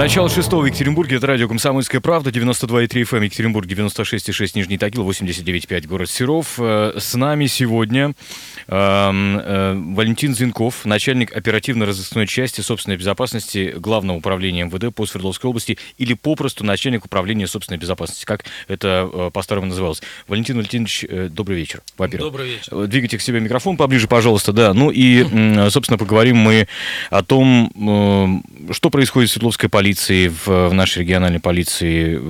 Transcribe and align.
Начало 0.00 0.30
шестого 0.30 0.62
в 0.62 0.64
Екатеринбурге. 0.64 1.16
Это 1.16 1.26
радио 1.26 1.46
«Комсомольская 1.46 2.00
правда». 2.00 2.30
92,3 2.30 2.88
FM 3.02 3.24
Екатеринбург, 3.24 3.66
96,6 3.66 4.52
Нижний 4.54 4.78
Тагил, 4.78 5.06
89,5 5.06 5.86
город 5.86 6.08
Серов. 6.08 6.54
Э, 6.56 6.94
с 6.98 7.14
нами 7.14 7.44
сегодня 7.44 8.14
эм, 8.66 9.38
э, 9.38 9.74
Валентин 9.94 10.34
Зинков, 10.34 10.86
начальник 10.86 11.36
оперативно-розыскной 11.36 12.26
части 12.26 12.62
собственной 12.62 12.96
безопасности 12.96 13.74
Главного 13.76 14.16
управления 14.16 14.64
МВД 14.64 14.94
по 14.94 15.04
Свердловской 15.04 15.50
области 15.50 15.76
или 15.98 16.14
попросту 16.14 16.64
начальник 16.64 17.04
управления 17.04 17.46
собственной 17.46 17.76
безопасности, 17.78 18.24
как 18.24 18.46
это 18.68 19.06
э, 19.12 19.30
по-старому 19.34 19.66
называлось. 19.66 20.00
Валентин 20.26 20.56
Валентинович, 20.56 21.04
добрый 21.28 21.58
вечер, 21.58 21.82
во-первых. 21.98 22.32
Добрый 22.32 22.52
вечер. 22.52 22.86
Двигайте 22.86 23.18
к 23.18 23.20
себе 23.20 23.38
микрофон 23.40 23.76
поближе, 23.76 24.08
пожалуйста, 24.08 24.54
да. 24.54 24.72
Ну 24.72 24.90
и, 24.90 25.68
собственно, 25.68 25.98
поговорим 25.98 26.38
мы 26.38 26.68
о 27.10 27.22
том, 27.22 28.42
что 28.70 28.88
происходит 28.88 29.28
в 29.28 29.32
Свердловской 29.34 29.68
полиции 29.68 29.89
полиции, 29.90 30.28
в, 30.28 30.68
в 30.68 30.72
нашей 30.72 31.00
региональной 31.00 31.40
полиции, 31.40 32.20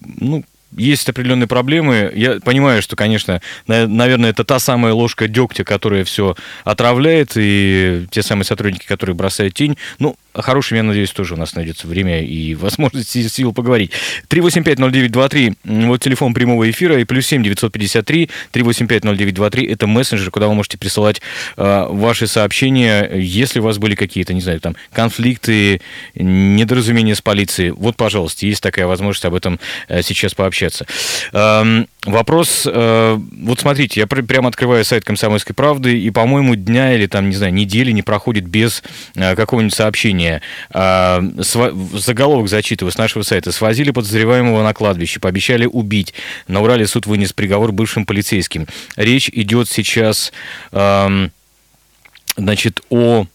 ну, 0.00 0.44
есть 0.76 1.08
определенные 1.08 1.46
проблемы. 1.46 2.10
Я 2.14 2.40
понимаю, 2.40 2.82
что, 2.82 2.96
конечно, 2.96 3.40
наверное, 3.66 4.30
это 4.30 4.44
та 4.44 4.58
самая 4.58 4.92
ложка 4.92 5.28
дегтя, 5.28 5.64
которая 5.64 6.04
все 6.04 6.34
отравляет, 6.64 7.32
и 7.36 8.06
те 8.10 8.22
самые 8.22 8.44
сотрудники, 8.44 8.86
которые 8.86 9.14
бросают 9.14 9.54
тень. 9.54 9.76
Ну, 9.98 10.16
хорошим, 10.34 10.76
я 10.76 10.82
надеюсь, 10.82 11.10
тоже 11.10 11.34
у 11.34 11.36
нас 11.36 11.54
найдется 11.54 11.86
время 11.86 12.22
и 12.22 12.54
возможность 12.54 13.14
и 13.16 13.28
сил 13.28 13.52
поговорить. 13.52 13.92
3850923, 14.28 15.56
вот 15.86 16.00
телефон 16.00 16.34
прямого 16.34 16.70
эфира, 16.70 16.98
и 16.98 17.04
плюс 17.04 17.26
7 17.26 17.42
953 17.42 18.30
3850923, 18.52 19.70
это 19.70 19.86
мессенджер, 19.86 20.30
куда 20.30 20.48
вы 20.48 20.54
можете 20.54 20.78
присылать 20.78 21.20
э, 21.56 21.86
ваши 21.88 22.26
сообщения, 22.26 23.10
если 23.14 23.60
у 23.60 23.62
вас 23.64 23.78
были 23.78 23.94
какие-то, 23.94 24.32
не 24.34 24.40
знаю, 24.40 24.60
там, 24.60 24.76
конфликты, 24.92 25.80
недоразумения 26.14 27.14
с 27.14 27.20
полицией. 27.20 27.70
Вот, 27.70 27.96
пожалуйста, 27.96 28.46
есть 28.46 28.62
такая 28.62 28.86
возможность 28.86 29.24
об 29.24 29.34
этом 29.34 29.60
э, 29.88 30.02
сейчас 30.02 30.34
пообщаться. 30.34 30.61
Э, 31.32 31.84
вопрос, 32.04 32.68
э, 32.70 33.18
вот 33.42 33.60
смотрите, 33.60 34.00
я 34.00 34.06
пр- 34.06 34.22
прямо 34.22 34.48
открываю 34.48 34.84
сайт 34.84 35.04
«Комсомольской 35.04 35.54
правды», 35.54 35.98
и, 35.98 36.10
по-моему, 36.10 36.54
дня 36.54 36.94
или, 36.94 37.06
там, 37.06 37.28
не 37.28 37.36
знаю, 37.36 37.52
недели 37.52 37.90
не 37.90 38.02
проходит 38.02 38.46
без 38.46 38.82
э, 39.14 39.34
какого-нибудь 39.34 39.74
сообщения. 39.74 40.42
А, 40.70 41.22
заголовок 41.38 42.48
зачитываю 42.48 42.92
с 42.92 42.98
нашего 42.98 43.22
сайта. 43.22 43.52
Свозили 43.52 43.90
подозреваемого 43.90 44.62
на 44.62 44.74
кладбище, 44.74 45.20
пообещали 45.20 45.66
убить. 45.66 46.14
На 46.48 46.60
Урале 46.60 46.86
суд 46.86 47.06
вынес 47.06 47.32
приговор 47.32 47.72
бывшим 47.72 48.06
полицейским. 48.06 48.66
Речь 48.96 49.28
идет 49.32 49.68
сейчас, 49.68 50.32
значит, 52.36 52.80
о... 52.90 53.26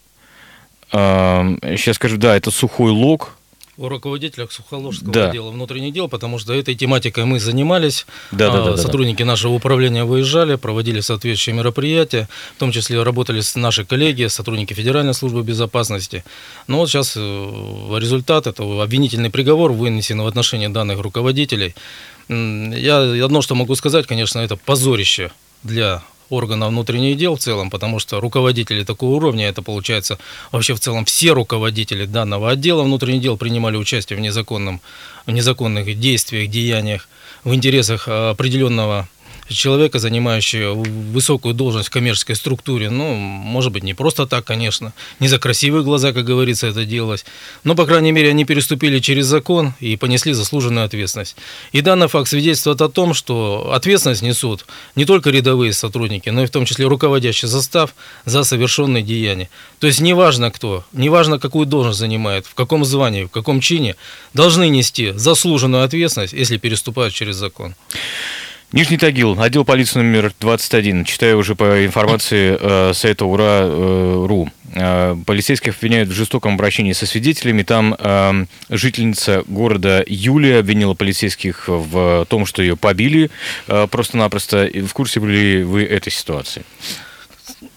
Сейчас 0.91 1.95
скажу, 1.97 2.17
да, 2.17 2.35
это 2.35 2.49
сухой 2.49 2.91
лог, 2.91 3.36
о 3.77 3.89
руководителях 3.89 4.51
Сухоложского 4.51 5.11
да. 5.11 5.29
отдела 5.29 5.51
внутренних 5.51 5.93
дел, 5.93 6.07
потому 6.07 6.39
что 6.39 6.53
этой 6.53 6.75
тематикой 6.75 7.25
мы 7.25 7.39
занимались. 7.39 8.05
Да, 8.31 8.51
да, 8.51 8.71
да, 8.71 8.77
Сотрудники 8.77 9.19
да. 9.21 9.25
нашего 9.25 9.53
управления 9.53 10.03
выезжали, 10.03 10.55
проводили 10.55 10.99
соответствующие 10.99 11.55
мероприятия, 11.55 12.27
в 12.55 12.59
том 12.59 12.71
числе 12.71 13.01
работали 13.03 13.41
с 13.41 13.55
наши 13.55 13.85
коллеги, 13.85 14.27
сотрудники 14.27 14.73
Федеральной 14.73 15.13
службы 15.13 15.43
безопасности. 15.43 16.23
Но 16.67 16.77
вот 16.79 16.89
сейчас 16.89 17.13
э, 17.15 17.19
результат, 17.19 18.47
это 18.47 18.63
обвинительный 18.63 19.29
приговор 19.29 19.71
вынесен 19.71 20.21
в 20.21 20.27
отношении 20.27 20.67
данных 20.67 20.99
руководителей. 20.99 21.75
Я 22.29 23.23
одно, 23.23 23.41
что 23.41 23.55
могу 23.55 23.75
сказать, 23.75 24.07
конечно, 24.07 24.39
это 24.39 24.57
позорище 24.57 25.31
для 25.63 26.03
органов 26.29 26.69
внутренних 26.69 27.17
дел 27.17 27.35
в 27.35 27.39
целом, 27.39 27.69
потому 27.69 27.99
что 27.99 28.19
руководители 28.19 28.83
такого 28.83 29.15
уровня, 29.15 29.47
это 29.47 29.61
получается 29.61 30.17
вообще 30.51 30.73
в 30.73 30.79
целом 30.79 31.05
все 31.05 31.31
руководители 31.31 32.05
данного 32.05 32.51
отдела 32.51 32.83
внутренних 32.83 33.21
дел 33.21 33.37
принимали 33.37 33.77
участие 33.77 34.17
в, 34.17 34.21
незаконном, 34.21 34.81
в 35.25 35.31
незаконных 35.31 35.99
действиях, 35.99 36.49
деяниях 36.49 37.07
в 37.43 37.53
интересах 37.53 38.07
определенного 38.07 39.07
человека, 39.55 39.99
занимающего 39.99 40.73
высокую 40.73 41.53
должность 41.53 41.87
в 41.87 41.91
коммерческой 41.91 42.35
структуре, 42.35 42.89
ну, 42.89 43.15
может 43.15 43.71
быть, 43.71 43.83
не 43.83 43.93
просто 43.93 44.25
так, 44.27 44.45
конечно, 44.45 44.93
не 45.19 45.27
за 45.27 45.39
красивые 45.39 45.83
глаза, 45.83 46.13
как 46.13 46.25
говорится, 46.25 46.67
это 46.67 46.85
делалось, 46.85 47.25
но, 47.63 47.75
по 47.75 47.85
крайней 47.85 48.11
мере, 48.11 48.29
они 48.29 48.45
переступили 48.45 48.99
через 48.99 49.25
закон 49.25 49.73
и 49.79 49.95
понесли 49.97 50.33
заслуженную 50.33 50.85
ответственность. 50.85 51.35
И 51.71 51.81
данный 51.81 52.07
факт 52.07 52.29
свидетельствует 52.29 52.81
о 52.81 52.89
том, 52.89 53.13
что 53.13 53.71
ответственность 53.73 54.21
несут 54.21 54.65
не 54.95 55.05
только 55.05 55.29
рядовые 55.29 55.73
сотрудники, 55.73 56.29
но 56.29 56.43
и 56.43 56.45
в 56.45 56.51
том 56.51 56.65
числе 56.65 56.85
руководящий 56.87 57.47
состав 57.47 57.95
за 58.25 58.43
совершенные 58.43 59.03
деяния. 59.03 59.49
То 59.79 59.87
есть 59.87 59.99
неважно 59.99 60.51
кто, 60.51 60.83
неважно 60.91 61.39
какую 61.39 61.65
должность 61.65 61.99
занимает, 61.99 62.45
в 62.45 62.53
каком 62.53 62.85
звании, 62.85 63.25
в 63.25 63.29
каком 63.29 63.61
чине, 63.61 63.95
должны 64.33 64.69
нести 64.69 65.11
заслуженную 65.11 65.83
ответственность, 65.83 66.33
если 66.33 66.57
переступают 66.57 67.13
через 67.13 67.35
закон. 67.35 67.75
Нижний 68.73 68.97
Тагил, 68.97 69.41
отдел 69.41 69.63
полиции 69.63 69.99
номер 69.99 70.33
21. 70.41 71.05
Читаю 71.05 71.37
уже 71.37 71.55
по 71.55 71.85
информации 71.85 72.57
э, 72.59 72.93
сайта 72.93 73.23
ура.ру. 73.23 74.49
Э, 74.73 75.15
полицейских 75.25 75.77
обвиняют 75.77 76.09
в 76.09 76.11
жестоком 76.11 76.55
обращении 76.55 76.91
со 76.91 77.05
свидетелями. 77.05 77.63
Там 77.63 77.95
э, 77.97 78.45
жительница 78.69 79.45
города 79.47 80.03
Юлия 80.05 80.59
обвинила 80.59 80.95
полицейских 80.95 81.69
в 81.69 82.25
том, 82.29 82.45
что 82.45 82.61
ее 82.61 82.75
побили 82.75 83.31
э, 83.69 83.87
просто-напросто. 83.89 84.69
В 84.73 84.91
курсе 84.91 85.21
были 85.21 85.63
вы 85.63 85.85
этой 85.85 86.11
ситуации? 86.11 86.63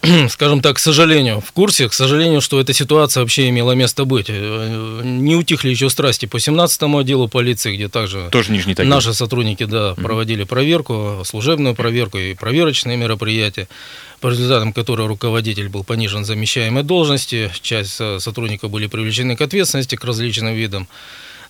скажем 0.28 0.60
так, 0.60 0.76
к 0.76 0.78
сожалению, 0.78 1.40
в 1.40 1.52
курсе, 1.52 1.88
к 1.88 1.94
сожалению, 1.94 2.40
что 2.40 2.60
эта 2.60 2.72
ситуация 2.72 3.22
вообще 3.22 3.48
имела 3.48 3.72
место 3.72 4.04
быть. 4.04 4.26
Э, 4.28 5.00
не 5.04 5.36
утихли 5.36 5.70
еще 5.70 5.88
страсти 5.88 6.26
по 6.26 6.36
17-му 6.36 6.98
отделу 6.98 7.28
полиции, 7.28 7.74
где 7.74 7.88
также 7.88 8.28
Тоже 8.30 8.52
Нижний 8.52 8.74
Тагил. 8.74 8.90
наши 8.90 9.14
сотрудники 9.14 9.64
да, 9.64 9.90
mm-hmm. 9.90 10.02
проводили 10.02 10.44
проверку, 10.44 11.22
служебную 11.24 11.74
проверку 11.74 12.18
и 12.18 12.34
проверочные 12.34 12.96
мероприятия, 12.96 13.68
по 14.20 14.28
результатам 14.28 14.72
которой 14.72 15.06
руководитель 15.06 15.68
был 15.68 15.82
понижен 15.82 16.24
замещаемой 16.24 16.82
должности, 16.82 17.50
часть 17.62 18.00
сотрудников 18.18 18.70
были 18.70 18.86
привлечены 18.86 19.36
к 19.36 19.40
ответственности 19.40 19.96
к 19.96 20.04
различным 20.04 20.54
видам. 20.54 20.88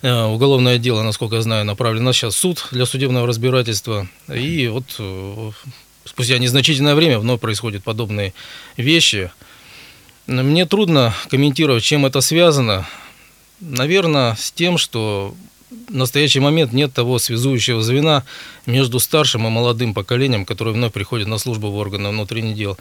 Э, 0.01 0.23
уголовное 0.23 0.77
дело, 0.77 1.03
насколько 1.03 1.35
я 1.35 1.41
знаю, 1.41 1.65
направлено 1.65 2.13
сейчас 2.13 2.35
в 2.35 2.37
суд 2.37 2.65
для 2.71 2.85
судебного 2.85 3.27
разбирательства. 3.27 4.07
И 4.33 4.67
вот 4.67 4.85
э, 4.99 5.51
спустя 6.05 6.37
незначительное 6.37 6.95
время 6.95 7.19
вновь 7.19 7.39
происходят 7.39 7.83
подобные 7.83 8.33
вещи. 8.77 9.31
Мне 10.27 10.65
трудно 10.65 11.13
комментировать, 11.29 11.83
чем 11.83 12.05
это 12.05 12.21
связано. 12.21 12.87
Наверное, 13.59 14.35
с 14.35 14.51
тем, 14.51 14.77
что 14.77 15.35
в 15.69 15.93
настоящий 15.95 16.39
момент 16.39 16.73
нет 16.73 16.93
того 16.93 17.19
связующего 17.19 17.81
звена 17.81 18.23
между 18.65 18.99
старшим 18.99 19.47
и 19.47 19.49
молодым 19.49 19.93
поколением, 19.93 20.45
которое 20.45 20.71
вновь 20.71 20.93
приходит 20.93 21.27
на 21.27 21.37
службу 21.37 21.69
в 21.69 21.75
органы 21.75 22.09
внутренних 22.09 22.55
дел. 22.55 22.77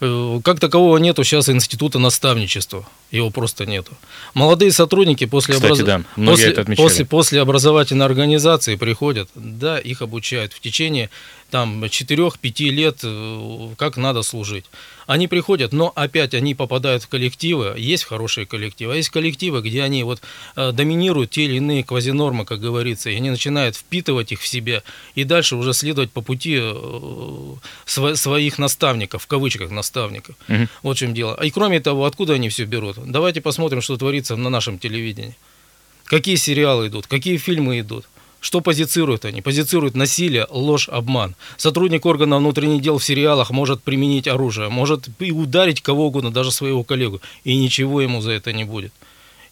Э, 0.00 0.40
как 0.44 0.60
такового 0.60 0.98
нету 0.98 1.24
сейчас 1.24 1.48
института 1.48 1.98
наставничества. 1.98 2.86
Его 3.10 3.30
просто 3.30 3.66
нету. 3.66 3.92
Молодые 4.34 4.70
сотрудники 4.70 5.26
после, 5.26 5.54
Кстати, 5.54 5.72
образ... 5.72 5.86
да, 5.86 6.02
после, 6.14 6.54
после, 6.76 7.04
после 7.04 7.40
образовательной 7.40 8.06
организации 8.06 8.76
приходят, 8.76 9.28
да, 9.34 9.78
их 9.78 10.02
обучают 10.02 10.52
в 10.52 10.60
течение 10.60 11.10
там 11.50 11.82
4-5 11.82 12.70
лет, 12.70 12.98
э, 13.02 13.68
как 13.76 13.96
надо 13.96 14.22
служить. 14.22 14.66
Они 15.08 15.26
приходят, 15.26 15.72
но 15.72 15.90
опять 15.96 16.34
они 16.34 16.54
попадают 16.54 17.02
в 17.02 17.08
коллективы, 17.08 17.74
есть 17.78 18.04
хорошие 18.04 18.44
коллективы, 18.46 18.92
а 18.92 18.96
есть 18.96 19.08
коллективы, 19.08 19.62
где 19.62 19.82
они 19.82 20.04
вот 20.04 20.20
э, 20.54 20.70
доминируют 20.72 21.30
те 21.30 21.46
или 21.46 21.56
иные 21.56 21.82
квазинормы, 21.82 22.44
как 22.44 22.60
говорится, 22.60 23.08
и 23.08 23.16
они 23.16 23.30
начинают 23.30 23.74
впитывать 23.74 24.32
их 24.32 24.42
в 24.42 24.46
себя 24.46 24.82
и 25.14 25.24
дальше 25.24 25.56
уже 25.56 25.72
следовать 25.72 26.10
по 26.10 26.20
пути 26.20 26.58
э, 26.60 27.54
своих 27.86 28.58
наставников, 28.58 29.22
в 29.22 29.26
кавычках 29.26 29.70
наставников. 29.70 30.36
Угу. 30.46 30.68
Вот 30.82 30.96
в 30.98 31.00
чем 31.00 31.14
дело. 31.14 31.42
И 31.42 31.50
кроме 31.50 31.80
того, 31.80 32.04
откуда 32.04 32.34
они 32.34 32.50
все 32.50 32.66
берут? 32.66 32.98
Давайте 32.98 33.40
посмотрим, 33.40 33.80
что 33.80 33.96
творится 33.96 34.36
на 34.36 34.50
нашем 34.50 34.78
телевидении. 34.78 35.38
Какие 36.04 36.36
сериалы 36.36 36.88
идут, 36.88 37.06
какие 37.06 37.38
фильмы 37.38 37.80
идут. 37.80 38.04
Что 38.40 38.60
позицируют 38.60 39.24
они? 39.24 39.42
Позицируют 39.42 39.96
насилие, 39.96 40.46
ложь, 40.50 40.88
обман. 40.88 41.34
Сотрудник 41.56 42.06
органа 42.06 42.38
внутренних 42.38 42.82
дел 42.82 42.98
в 42.98 43.04
сериалах 43.04 43.50
может 43.50 43.82
применить 43.82 44.28
оружие, 44.28 44.68
может 44.68 45.08
и 45.18 45.32
ударить 45.32 45.82
кого 45.82 46.06
угодно, 46.06 46.30
даже 46.30 46.52
своего 46.52 46.84
коллегу, 46.84 47.20
и 47.44 47.56
ничего 47.56 48.00
ему 48.00 48.20
за 48.20 48.32
это 48.32 48.52
не 48.52 48.64
будет. 48.64 48.92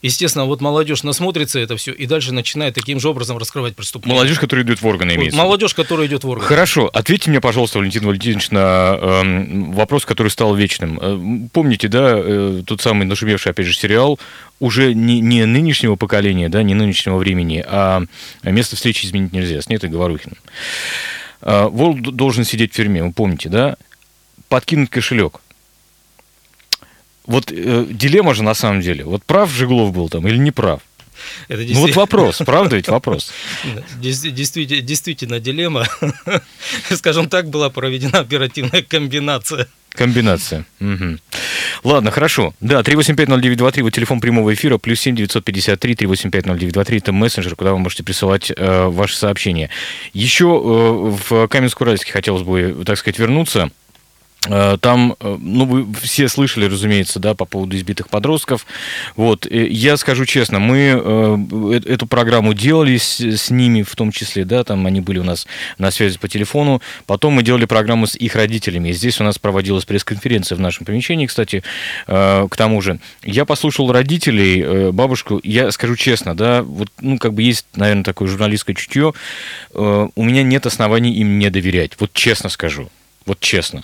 Естественно, 0.07 0.47
вот 0.47 0.61
молодежь 0.61 1.03
насмотрится 1.03 1.59
это 1.59 1.77
все 1.77 1.93
и 1.93 2.07
дальше 2.07 2.33
начинает 2.33 2.75
таким 2.75 2.99
же 2.99 3.09
образом 3.09 3.37
раскрывать 3.39 3.77
преступления. 3.77 4.17
Молодежь, 4.17 4.39
которая 4.39 4.65
идет 4.65 4.81
в 4.81 4.87
органы, 4.87 5.15
имеется. 5.15 5.39
Молодежь, 5.39 5.75
которая 5.75 6.07
идет 6.07 6.25
в 6.25 6.29
органы. 6.29 6.49
Хорошо. 6.49 6.91
Ответьте 6.93 7.31
мне, 7.31 7.41
пожалуйста, 7.41 7.79
Валентин 7.79 8.07
Валентинович, 8.07 8.51
на 8.51 8.97
э, 8.99 9.73
вопрос, 9.73 10.05
который 10.07 10.29
стал 10.29 10.55
вечным. 10.55 10.99
Э, 11.01 11.49
помните, 11.53 11.89
да, 11.89 12.15
э, 12.17 12.63
тот 12.67 12.81
самый 12.81 13.05
нашумевший, 13.05 13.53
опять 13.53 13.67
же, 13.67 13.75
сериал 13.75 14.19
уже 14.61 14.95
не, 14.95 15.21
не 15.21 15.45
нынешнего 15.45 15.97
поколения, 15.97 16.49
да, 16.49 16.63
не 16.63 16.75
нынешнего 16.75 17.17
времени, 17.17 17.63
а 17.67 18.03
место 18.43 18.77
встречи 18.77 19.05
изменить 19.05 19.33
нельзя, 19.33 19.61
с 19.61 19.69
Нетой 19.69 19.91
Говорухиным. 19.91 20.39
Э, 21.43 21.69
Волк 21.69 22.01
должен 22.01 22.45
сидеть 22.45 22.73
в 22.73 22.77
тюрьме, 22.77 23.03
вы 23.03 23.13
помните, 23.13 23.49
да? 23.49 23.77
Подкинуть 24.49 24.91
кошелек. 24.91 25.41
Вот 27.27 27.51
э, 27.51 27.87
дилемма 27.91 28.35
же 28.35 28.43
на 28.43 28.55
самом 28.55 28.81
деле. 28.81 29.05
Вот 29.05 29.25
прав 29.25 29.51
Жиглов 29.51 29.93
был 29.93 30.09
там 30.09 30.27
или 30.27 30.37
не 30.37 30.51
прав? 30.51 30.81
Это 31.49 31.59
действительно... 31.59 31.81
Ну 31.81 31.87
вот 31.87 31.97
вопрос, 31.97 32.43
правда 32.45 32.77
ведь 32.77 32.89
вопрос? 32.89 33.33
Действительно, 34.01 34.83
действительно 34.83 35.41
дилемма. 35.41 35.87
Скажем 36.91 37.29
так, 37.29 37.49
была 37.49 37.71
проведена 37.71 38.21
оперативная 38.21 38.83
комбинация. 38.83 39.67
Комбинация. 39.91 40.67
Угу. 40.81 41.19
Ладно, 41.85 42.11
хорошо. 42.11 42.55
Да, 42.61 42.81
3850923, 42.81 43.83
вот 43.83 43.95
телефон 43.95 44.21
прямого 44.21 44.53
эфира, 44.53 44.77
плюс 44.77 45.01
7 45.01 45.17
953 45.17 45.95
3850923, 45.95 46.99
это 46.99 47.13
мессенджер, 47.13 47.57
куда 47.57 47.73
вы 47.73 47.79
можете 47.79 48.03
присылать 48.03 48.53
э, 48.55 48.85
ваши 48.87 49.17
сообщения. 49.17 49.71
Еще 50.13 50.45
э, 50.45 50.49
в 50.49 51.47
Каменск-Уральске 51.49 52.13
хотелось 52.13 52.43
бы, 52.43 52.85
так 52.85 52.99
сказать, 52.99 53.19
вернуться. 53.19 53.71
Э, 54.49 54.77
там, 54.81 55.17
э, 55.21 55.37
ну, 55.41 55.65
вы 55.65 55.87
все 56.01 56.29
слышали, 56.29 56.67
разумеется, 56.67 57.19
да, 57.19 57.35
по 57.35 57.45
поводу 57.45 57.77
избитых 57.77 58.09
подростков. 58.09 58.67
Вот, 59.17 59.47
я 59.51 59.97
скажу 59.97 60.25
честно, 60.25 60.59
мы 60.59 61.01
э, 61.03 61.81
эту 61.87 62.07
программу 62.07 62.55
делали 62.55 62.97
с, 62.97 63.21
с 63.21 63.51
ними, 63.51 63.83
в 63.83 63.95
том 63.97 64.13
числе, 64.13 64.45
да, 64.45 64.65
там 64.65 64.87
они 64.87 65.01
были 65.01 65.19
у 65.19 65.25
нас 65.25 65.47
на 65.79 65.91
связи 65.91 66.19
по 66.19 66.29
телефону. 66.29 66.81
Потом 67.07 67.35
мы 67.35 67.43
делали 67.43 67.65
программу 67.65 68.07
с 68.07 68.17
их 68.17 68.35
родителями. 68.35 68.93
Здесь 68.93 69.21
у 69.21 69.25
нас 69.25 69.39
проводилась 69.39 69.85
пресс-конференция 69.85 70.57
в 70.57 70.61
нашем 70.61 70.87
помещении, 70.87 71.27
кстати, 71.27 71.63
к 72.07 72.51
тому 72.57 72.81
же. 72.81 72.99
Я 73.23 73.45
послушал 73.45 73.93
родителей, 73.93 74.91
бабушку, 74.93 75.41
я 75.43 75.71
скажу 75.73 75.97
честно, 75.97 76.37
да, 76.37 76.63
вот, 76.63 76.89
ну, 77.01 77.19
как 77.19 77.35
бы 77.35 77.43
есть, 77.43 77.67
наверное, 77.75 78.05
такое 78.05 78.29
журналистское 78.29 78.75
чутье. 78.75 79.13
У 79.75 80.23
меня 80.23 80.43
нет 80.43 80.67
оснований 80.67 81.13
им 81.13 81.39
не 81.39 81.51
доверять, 81.51 81.93
вот 81.99 82.13
честно 82.13 82.49
скажу. 82.49 82.89
Вот 83.27 83.41
честно. 83.41 83.83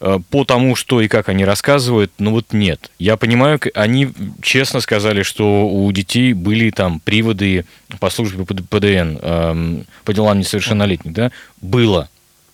Э, 0.00 0.18
по 0.30 0.44
тому, 0.44 0.74
что 0.74 1.00
и 1.02 1.08
как 1.08 1.28
они 1.28 1.44
рассказывают, 1.44 2.10
ну 2.18 2.32
вот 2.32 2.52
нет. 2.52 2.90
Я 2.98 3.16
понимаю, 3.16 3.60
они 3.74 4.10
честно 4.42 4.80
сказали, 4.80 5.22
что 5.22 5.68
у 5.68 5.92
детей 5.92 6.32
были 6.32 6.70
там 6.70 6.98
приводы 7.00 7.66
по 8.00 8.08
службе 8.08 8.44
ПДН, 8.44 9.18
эм, 9.20 9.86
по 10.04 10.14
делам 10.14 10.38
несовершеннолетних, 10.38 11.12
да? 11.12 11.30
Было, 11.60 12.08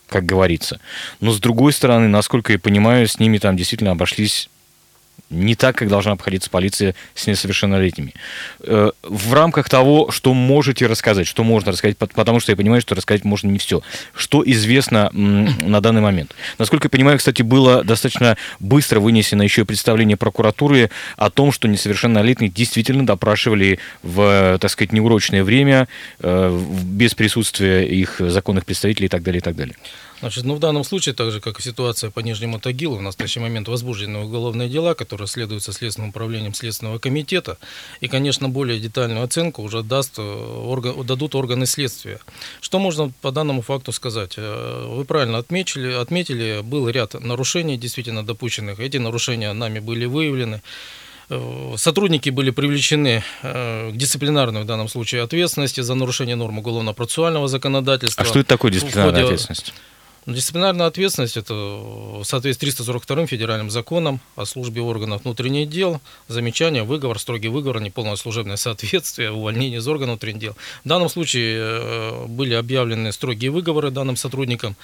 как 0.09 0.27
говорится. 0.27 0.81
Но 1.21 1.31
с 1.31 1.39
другой 1.39 1.73
стороны, 1.73 2.09
насколько 2.09 2.53
я 2.53 2.59
понимаю, 2.59 3.07
с 3.07 3.21
ними 3.21 3.39
там 3.39 3.57
действительно 3.57 3.93
обошлись 3.93 4.51
не 5.31 5.57
так, 5.57 5.77
как 5.77 5.89
должна 5.89 6.13
обходиться 6.13 6.51
полиция 6.51 6.95
с 7.15 7.27
несовершеннолетними. 7.27 8.15
Э, 8.61 8.91
в 9.03 9.35
рамках 9.35 9.69
того, 9.69 10.11
что 10.11 10.35
можете 10.35 10.87
рассказать, 10.87 11.27
что 11.27 11.43
можно 11.43 11.73
рассказать, 11.73 11.99
потому 11.99 12.41
что 12.41 12.53
я 12.53 12.57
понимаю, 12.57 12.81
что 12.81 12.95
рассказать 12.95 13.25
можно 13.25 13.49
не 13.49 13.59
все. 13.59 13.83
Что 14.15 14.43
известно 14.45 15.11
на 15.13 15.81
данный 15.81 16.01
момент? 16.01 16.35
Насколько 16.59 16.87
я 16.87 16.91
понимаю, 16.91 17.19
кстати, 17.19 17.43
было 17.43 17.83
достаточно 17.83 18.37
быстро 18.61 19.01
вынесено 19.01 19.43
еще 19.43 19.65
представление 19.65 20.17
прокуратуры 20.17 20.91
о 21.17 21.31
том, 21.31 21.51
что 21.51 21.67
несовершеннолетних 21.67 22.53
действительно 22.53 23.05
допрашивали 23.05 23.81
в, 24.03 24.59
так 24.61 24.71
сказать, 24.71 24.93
неурочное 24.93 25.43
время, 25.43 25.89
э, 26.21 26.61
без 26.85 27.15
присутствия 27.15 27.85
их 27.85 28.17
законных 28.21 28.65
представителей 28.65 29.07
и 29.07 29.11
так 29.11 29.23
далее, 29.23 29.39
и 29.39 29.43
так 29.43 29.57
далее. 29.57 29.77
Значит, 30.21 30.45
ну, 30.45 30.55
в 30.55 30.61
данном 30.61 30.83
случае, 30.83 31.15
так 31.15 31.31
же, 31.31 31.41
как 31.41 31.61
и 31.61 31.63
ситуация 31.63 32.11
по 32.11 32.21
Нижнему 32.21 32.59
Тагилу, 32.59 32.97
в 32.97 33.03
настоящий 33.03 33.41
момент 33.41 33.69
возбуждены 33.69 34.21
уголовные 34.21 34.69
дела, 34.69 34.95
которые 34.95 35.29
следуются 35.29 35.73
Следственным 35.73 36.11
управлением 36.11 36.55
Следственного 36.55 36.99
комитета. 36.99 37.59
И, 38.01 38.09
конечно, 38.09 38.49
более 38.49 38.81
детальную 38.81 39.23
оценку 39.23 39.63
уже 39.63 39.83
даст, 39.83 40.15
э, 40.19 40.23
орган, 40.23 41.05
дадут 41.07 41.35
органы 41.35 41.67
следствия. 41.67 42.19
Что 42.61 42.79
можно 42.79 43.13
по 43.21 43.31
данному 43.31 43.61
факту 43.61 43.93
сказать? 43.93 44.35
Э, 44.39 44.87
вы 44.89 45.05
правильно 45.05 45.37
отметили, 45.39 45.93
отметили, 45.93 46.61
был 46.63 46.89
ряд 46.89 47.15
нарушений 47.15 47.77
действительно 47.77 48.25
допущенных. 48.25 48.81
Эти 48.81 48.97
нарушения 48.97 49.53
нами 49.53 49.81
были 49.81 50.07
выявлены. 50.07 50.63
Э, 51.29 51.75
сотрудники 51.77 52.31
были 52.31 52.51
привлечены 52.51 53.23
к 53.43 53.93
дисциплинарной 53.93 54.63
в 54.63 54.65
данном 54.65 54.89
случае 54.89 55.23
ответственности 55.23 55.83
за 55.83 55.95
нарушение 55.95 56.37
норм 56.37 56.59
уголовно-процессуального 56.59 57.49
законодательства. 57.49 58.23
А 58.23 58.27
что 58.27 58.39
это 58.39 58.49
такое 58.49 58.73
дисциплинарная 58.73 59.13
ходе... 59.13 59.25
ответственность? 59.25 59.75
Дисциплинарная 60.27 60.87
ответственность– 60.87 61.37
это 61.39 61.55
в 61.55 62.25
соответствии 62.25 62.71
с 62.71 62.75
342 62.75 63.27
федеральным 63.27 63.71
законом 63.71 64.19
о 64.35 64.45
службе 64.45 64.81
органов 64.81 65.23
внутренних 65.23 65.69
дел, 65.69 66.01
замечание, 66.27 66.83
выговор, 66.83 67.21
строгий 67.21 67.47
выговор, 67.47 67.81
неполное 67.81 68.17
служебное 68.17 68.57
соответствие, 68.57 69.31
увольнение 69.31 69.79
из 69.79 69.87
органов 69.87 70.15
внутренних 70.15 70.41
дел. 70.41 70.57
В 70.85 70.89
данном 70.89 71.09
случае 71.09 71.59
э, 71.61 72.27
были 72.27 72.55
объявлены 72.55 73.13
строгие 73.13 73.53
выговоры 73.53 73.93
данным 73.93 74.17
сотрудникам. 74.17 74.75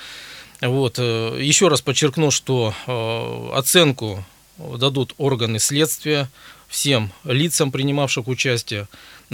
Вот. 0.60 1.00
Э, 1.00 1.36
еще 1.40 1.66
раз 1.66 1.80
подчеркну, 1.82 2.30
что 2.30 2.72
э, 2.86 3.58
оценку 3.58 4.24
дадут 4.58 5.12
органы 5.18 5.58
следствия 5.58 6.30
всем 6.68 7.10
лицам, 7.24 7.72
принимавших 7.72 8.28
участие 8.28 8.86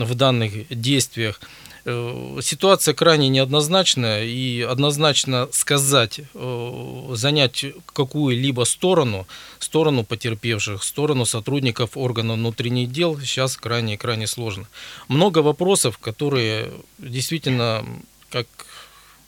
в 0.04 0.14
данных 0.14 0.68
действиях. 0.68 1.40
Э, 1.84 2.38
ситуация 2.42 2.94
крайне 2.94 3.28
неоднозначная, 3.28 4.24
и 4.24 4.60
однозначно 4.60 5.48
сказать, 5.52 6.20
э, 6.34 7.08
занять 7.14 7.64
какую-либо 7.86 8.64
сторону, 8.64 9.26
сторону 9.58 10.04
потерпевших, 10.04 10.82
сторону 10.82 11.24
сотрудников 11.24 11.96
органов 11.96 12.36
внутренних 12.36 12.92
дел 12.92 13.18
сейчас 13.20 13.56
крайне-крайне 13.56 14.26
сложно. 14.26 14.66
Много 15.08 15.38
вопросов, 15.38 15.98
которые 15.98 16.70
действительно 16.98 17.84
как 18.30 18.46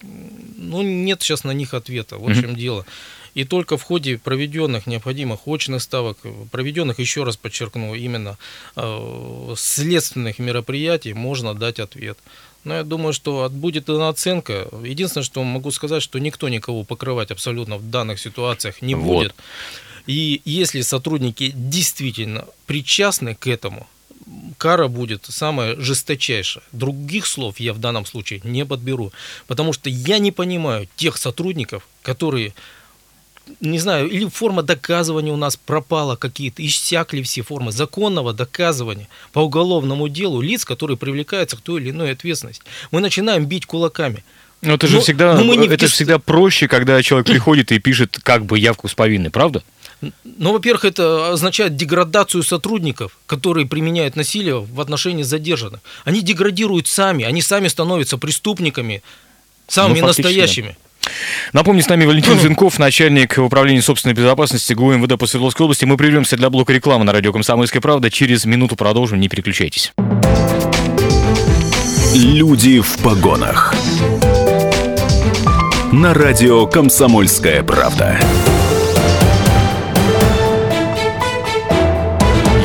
ну, 0.03 0.83
нет 0.83 1.23
сейчас 1.23 1.45
на 1.45 1.53
них 1.53 1.75
ответа. 1.75 2.17
Вот 2.17 2.33
в 2.33 2.41
чем 2.41 2.57
дело. 2.57 2.87
И 3.35 3.45
только 3.45 3.77
в 3.77 3.83
ходе 3.83 4.19
проведенных 4.19 4.87
необходимых 4.87 5.47
очных 5.47 5.83
ставок, 5.83 6.19
проведенных, 6.51 6.99
еще 6.99 7.25
раз 7.25 7.37
подчеркну, 7.37 7.95
именно 7.95 8.39
э, 8.77 9.55
следственных 9.57 10.39
мероприятий, 10.39 11.15
можно 11.15 11.55
дать 11.55 11.79
ответ. 11.79 12.19
Но 12.65 12.75
я 12.75 12.83
думаю, 12.83 13.13
что 13.13 13.49
будет 13.51 13.87
дана 13.87 14.09
оценка. 14.09 14.69
Единственное, 14.85 15.25
что 15.25 15.43
могу 15.43 15.71
сказать, 15.71 16.03
что 16.03 16.19
никто 16.19 16.49
никого 16.49 16.85
покрывать 16.85 17.31
абсолютно 17.31 17.79
в 17.79 17.89
данных 17.91 18.21
ситуациях 18.21 18.83
не 18.83 18.95
вот. 18.95 19.05
будет. 19.05 19.35
И 20.07 20.43
если 20.45 20.81
сотрудники 20.81 21.53
действительно 21.55 22.47
причастны 22.67 23.35
к 23.35 23.47
этому, 23.47 23.87
кара 24.59 24.89
будет 24.89 25.27
самая 25.29 25.77
жесточайшая. 25.81 26.65
Других 26.73 27.27
слов 27.27 27.61
я 27.61 27.73
в 27.73 27.79
данном 27.79 28.07
случае 28.07 28.41
не 28.45 28.65
подберу, 28.65 29.13
потому 29.47 29.73
что 29.73 29.89
я 29.89 30.19
не 30.19 30.33
понимаю 30.33 30.89
тех 30.97 31.17
сотрудников, 31.17 31.89
которые 32.03 32.55
не 33.61 33.79
знаю, 33.79 34.09
или 34.09 34.29
форма 34.29 34.63
доказывания 34.63 35.33
у 35.33 35.37
нас 35.37 35.57
пропала 35.57 36.17
какие-то, 36.17 36.65
иссякли 36.65 37.23
все 37.23 37.43
формы 37.43 37.73
законного 37.73 38.33
доказывания 38.33 39.09
по 39.33 39.41
уголовному 39.41 40.09
делу 40.09 40.41
лиц, 40.41 40.65
которые 40.65 40.97
привлекаются 40.97 41.57
к 41.57 41.61
той 41.61 41.81
или 41.81 41.91
иной 41.91 42.13
ответственности. 42.13 42.63
Мы 42.91 43.01
начинаем 43.01 43.47
бить 43.47 43.67
кулаками. 43.67 44.25
Но 44.63 44.75
это 44.75 44.87
же 44.87 44.97
но, 44.97 45.03
всегда, 45.03 45.35
но 45.35 45.45
мы 45.45 45.57
не 45.57 45.69
это 45.69 45.87
же 45.87 45.93
всегда 45.93 46.19
проще, 46.19 46.69
когда 46.69 47.03
человек 47.03 47.27
приходит 47.31 47.73
и 47.73 47.79
пишет 47.79 48.19
как 48.23 48.45
бы 48.45 48.59
явку 48.59 48.89
с 48.89 48.95
повинной, 48.95 49.31
правда? 49.31 49.63
Ну, 50.25 50.53
во-первых, 50.53 50.87
это 50.87 51.33
означает 51.33 51.77
деградацию 51.77 52.43
сотрудников, 52.43 53.19
которые 53.27 53.67
применяют 53.67 54.17
насилие 54.17 54.61
в 54.61 54.81
отношении 54.81 55.23
задержанных. 55.23 55.81
Они 56.05 56.23
деградируют 56.23 56.87
сами, 56.87 57.25
они 57.25 57.43
сами 57.43 57.69
становятся 57.69 58.17
преступниками, 58.17 59.03
самыми 59.69 60.01
ну, 60.01 60.07
настоящими. 60.07 60.77
Напомню, 61.53 61.83
с 61.83 61.89
нами 61.89 62.05
Валентин 62.05 62.39
Зинков, 62.39 62.79
начальник 62.79 63.39
управления 63.39 63.83
собственной 63.83 64.15
безопасности 64.15 64.73
ГУ 64.73 64.93
МВД 64.93 65.19
по 65.19 65.27
Свердловской 65.27 65.65
области. 65.65 65.85
Мы 65.85 65.97
прервемся 65.97 66.37
для 66.37 66.51
блока 66.51 66.73
рекламы 66.73 67.05
на 67.05 67.13
радио 67.13 67.33
«Комсомольская 67.33 67.81
правда». 67.81 68.11
Через 68.11 68.45
минуту 68.45 68.77
продолжим, 68.77 69.21
не 69.21 69.29
переключайтесь. 69.29 69.93
Люди 72.15 72.81
в 72.81 72.99
погонах. 72.99 73.75
На 75.93 76.15
радио 76.15 76.67
«Комсомольская 76.67 77.63
правда». 77.63 78.19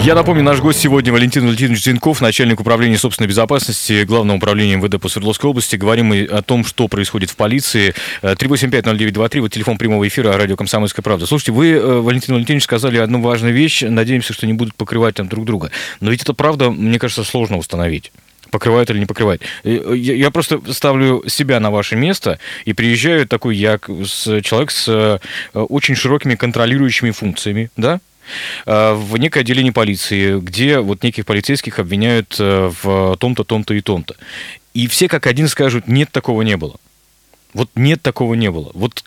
Я 0.06 0.14
напомню, 0.14 0.44
наш 0.44 0.60
гость 0.60 0.80
сегодня 0.80 1.12
Валентин 1.12 1.46
Валентинович 1.46 1.84
Зинков, 1.84 2.22
начальник 2.22 2.60
управления 2.60 2.96
собственной 2.96 3.28
безопасности 3.28 4.04
Главного 4.04 4.38
управления 4.38 4.76
МВД 4.76 5.02
по 5.02 5.10
Свердловской 5.10 5.50
области. 5.50 5.78
Говорим 5.78 6.06
мы 6.06 6.26
о 6.26 6.44
том, 6.44 6.64
что 6.64 6.88
происходит 6.88 7.32
в 7.32 7.36
полиции. 7.36 7.96
3850923, 8.22 9.42
вот 9.42 9.52
телефон 9.52 9.80
прямого 9.80 10.08
эфира 10.08 10.38
радио 10.38 10.58
«Комсомольская 10.58 11.02
правда». 11.02 11.26
Слушайте, 11.26 11.54
вы, 11.54 11.72
э, 11.72 12.02
Валентин 12.02 12.36
Валентинович, 12.36 12.66
сказали 12.66 13.00
одну 13.00 13.20
важную 13.20 13.56
вещь. 13.56 13.82
Надеемся, 13.82 14.34
что 14.34 14.46
не 14.46 14.54
будут 14.54 14.76
покрывать 14.76 15.16
там 15.16 15.28
друг 15.28 15.44
друга. 15.44 15.72
Но 16.02 16.12
ведь 16.12 16.22
это 16.22 16.36
правда, 16.36 16.70
мне 16.70 17.00
кажется, 17.00 17.24
сложно 17.24 17.58
установить 17.58 18.12
покрывают 18.52 18.90
или 18.92 19.00
не 19.00 19.08
покрывают. 19.08 19.42
Э, 19.64 19.96
я 19.98 20.30
просто 20.30 20.62
ставлю 20.72 21.24
себя 21.28 21.60
на 21.60 21.72
ваше 21.72 21.96
место 21.96 22.38
и 22.64 22.74
приезжаю 22.74 23.28
такой 23.28 23.58
я, 23.58 23.80
человек 23.80 24.70
с 24.70 24.88
э, 24.88 25.18
очень 25.56 25.96
широкими 25.96 26.36
контролирующими 26.36 27.10
функциями, 27.10 27.72
да, 27.76 28.00
Э, 28.15 28.15
в 28.65 29.17
некое 29.17 29.41
отделение 29.41 29.74
полиции, 29.74 30.39
где 30.39 30.79
вот 30.79 31.03
неких 31.03 31.25
полицейских 31.25 31.79
обвиняют 31.79 32.36
э, 32.39 32.72
в 32.82 33.17
том-то, 33.17 33.44
том-то 33.44 33.74
и 33.74 33.82
том-то. 33.82 34.15
И 34.74 34.88
все 34.88 35.08
как 35.08 35.27
один 35.27 35.48
скажут, 35.48 35.88
нет, 35.88 36.12
такого 36.12 36.41
не 36.41 36.58
было. 36.58 36.75
Вот 37.53 37.70
нет, 37.75 38.01
такого 38.01 38.34
не 38.34 38.51
было. 38.51 38.72
Вот 38.74 39.03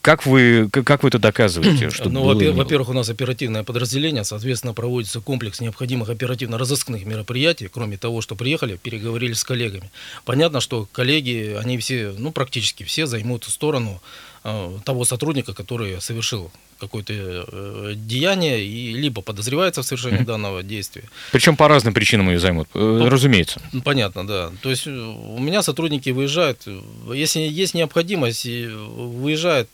как 0.00 0.24
вы, 0.24 0.68
как 0.70 1.02
вы 1.02 1.10
это 1.10 1.18
доказываете? 1.18 1.90
Что 1.90 2.08
ну, 2.08 2.24
во-первых, 2.24 2.88
у 2.88 2.92
нас 2.92 3.08
оперативное 3.10 3.64
подразделение, 3.64 4.24
соответственно, 4.24 4.72
проводится 4.72 5.20
комплекс 5.20 5.60
необходимых 5.60 6.08
оперативно-розыскных 6.08 7.04
мероприятий, 7.04 7.68
кроме 7.68 7.98
того, 7.98 8.20
что 8.22 8.34
приехали, 8.34 8.76
переговорили 8.76 9.34
с 9.34 9.44
коллегами. 9.44 9.90
Понятно, 10.24 10.60
что 10.60 10.88
коллеги, 10.90 11.56
они 11.60 11.76
все, 11.78 12.14
ну, 12.16 12.32
практически 12.32 12.84
все 12.84 13.06
займут 13.06 13.44
сторону 13.44 14.00
э, 14.44 14.78
того 14.84 15.04
сотрудника, 15.04 15.52
который 15.52 16.00
совершил 16.00 16.50
какое-то 16.78 17.12
э, 17.12 17.92
деяние 17.96 18.64
и 18.64 18.92
либо 18.92 19.22
подозревается 19.22 19.82
в 19.82 19.86
совершении 19.86 20.20
mm-hmm. 20.20 20.24
данного 20.24 20.62
действия. 20.62 21.04
Причем 21.32 21.56
по 21.56 21.68
разным 21.68 21.94
причинам 21.94 22.28
ее 22.28 22.38
займут, 22.38 22.68
э, 22.74 22.78
ну, 22.78 23.08
разумеется. 23.08 23.60
Понятно, 23.84 24.26
да. 24.26 24.50
То 24.62 24.70
есть 24.70 24.86
э, 24.86 24.90
у 24.90 25.38
меня 25.38 25.62
сотрудники 25.62 26.10
выезжают, 26.10 26.66
если 27.12 27.40
есть 27.40 27.74
необходимость, 27.74 28.46
выезжает 28.46 29.68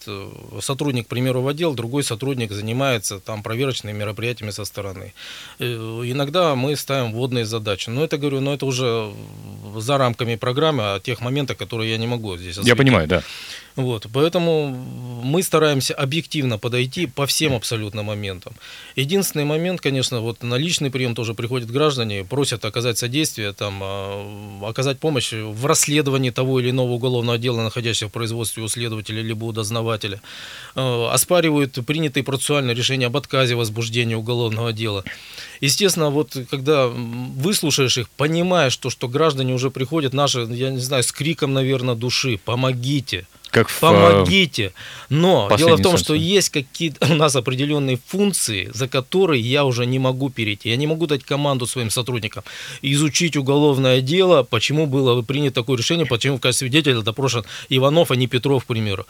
сотрудник, 0.61 1.07
к 1.07 1.09
примеру, 1.09 1.43
в 1.43 1.49
отдел, 1.49 1.75
другой 1.75 2.03
сотрудник 2.03 2.53
занимается 2.53 3.21
там 3.21 3.43
проверочными 3.43 3.97
мероприятиями 3.97 4.51
со 4.51 4.65
стороны. 4.65 5.13
Иногда 5.59 6.55
мы 6.55 6.77
ставим 6.77 7.13
вводные 7.13 7.45
задачи. 7.45 7.91
Но 7.91 8.05
это, 8.05 8.17
говорю, 8.19 8.41
но 8.41 8.55
это 8.55 8.67
уже 8.67 9.13
за 9.77 9.99
рамками 9.99 10.37
программы, 10.37 10.95
о 10.95 11.01
тех 11.01 11.21
моментах, 11.21 11.57
которые 11.57 11.91
я 11.91 11.99
не 11.99 12.07
могу 12.07 12.37
здесь 12.37 12.53
осветить. 12.53 12.69
Я 12.69 12.77
понимаю, 12.77 13.09
да. 13.09 13.23
Вот, 13.77 14.07
поэтому 14.13 14.69
мы 14.69 15.43
стараемся 15.43 15.95
объективно 15.95 16.59
подойти 16.59 17.07
по 17.07 17.27
всем 17.27 17.55
абсолютно 17.55 18.05
моментам. 18.05 18.55
Единственный 18.95 19.45
момент, 19.45 19.81
конечно, 19.81 20.21
вот 20.21 20.45
на 20.45 20.55
личный 20.55 20.93
прием 20.93 21.17
тоже 21.17 21.35
приходят 21.35 21.69
граждане, 21.69 22.25
просят 22.25 22.65
оказать 22.65 22.99
содействие, 22.99 23.53
там, 23.53 23.81
а, 23.83 24.61
оказать 24.69 25.01
помощь 25.01 25.33
в 25.33 25.67
расследовании 25.67 26.31
того 26.31 26.61
или 26.61 26.71
иного 26.71 26.93
уголовного 26.93 27.37
дела, 27.37 27.63
находящегося 27.63 28.09
в 28.09 28.13
производстве 28.13 28.63
у 28.63 28.69
следователя 28.69 29.23
либо 29.23 29.45
у 29.45 29.53
дознавателя, 29.53 30.21
а, 30.77 31.11
оспаривают 31.13 31.77
принятые 31.85 32.23
процессуальные 32.23 32.77
решения 32.77 33.07
об 33.07 33.17
отказе 33.17 33.57
возбуждения 33.57 34.17
уголовного 34.17 34.73
дела. 34.73 35.03
Естественно, 35.61 36.11
вот 36.11 36.37
когда 36.49 36.87
выслушаешь 36.87 37.99
их, 37.99 38.09
понимаешь, 38.11 38.77
то, 38.77 38.89
что 38.89 39.09
граждане 39.09 39.53
уже 39.53 39.73
приходят 39.73 40.13
наши, 40.13 40.47
я 40.51 40.71
не 40.71 40.79
знаю, 40.79 41.03
с 41.03 41.11
криком, 41.11 41.53
наверное, 41.55 41.97
души, 41.97 42.39
помогите, 42.45 43.27
как 43.55 43.69
в, 43.69 43.79
Помогите. 43.79 44.73
Но 45.09 45.49
дело 45.57 45.77
в 45.77 45.83
том, 45.83 45.97
что 45.97 46.15
есть 46.15 46.51
какие-то 46.51 47.07
у 47.13 47.15
нас 47.15 47.37
определенные 47.37 47.99
функции, 48.05 48.69
за 48.75 48.89
которые 48.89 49.41
я 49.41 49.65
уже 49.65 49.87
не 49.87 50.01
могу 50.01 50.29
перейти. 50.29 50.71
Я 50.71 50.77
не 50.77 50.89
могу 50.89 51.07
дать 51.07 51.23
команду 51.23 51.67
своим 51.67 51.91
сотрудникам 51.91 52.43
изучить 52.83 53.37
уголовное 53.37 54.01
дело, 54.01 54.43
почему 54.43 54.87
было 54.87 55.23
принято 55.23 55.55
такое 55.55 55.79
решение, 55.79 56.05
почему 56.05 56.39
в 56.39 56.41
качестве 56.41 56.67
свидетеля 56.67 57.03
допрошен 57.03 57.45
Иванов, 57.69 58.11
а 58.11 58.17
не 58.17 58.27
Петров, 58.27 58.65
к 58.65 58.67
примеру. 58.67 59.07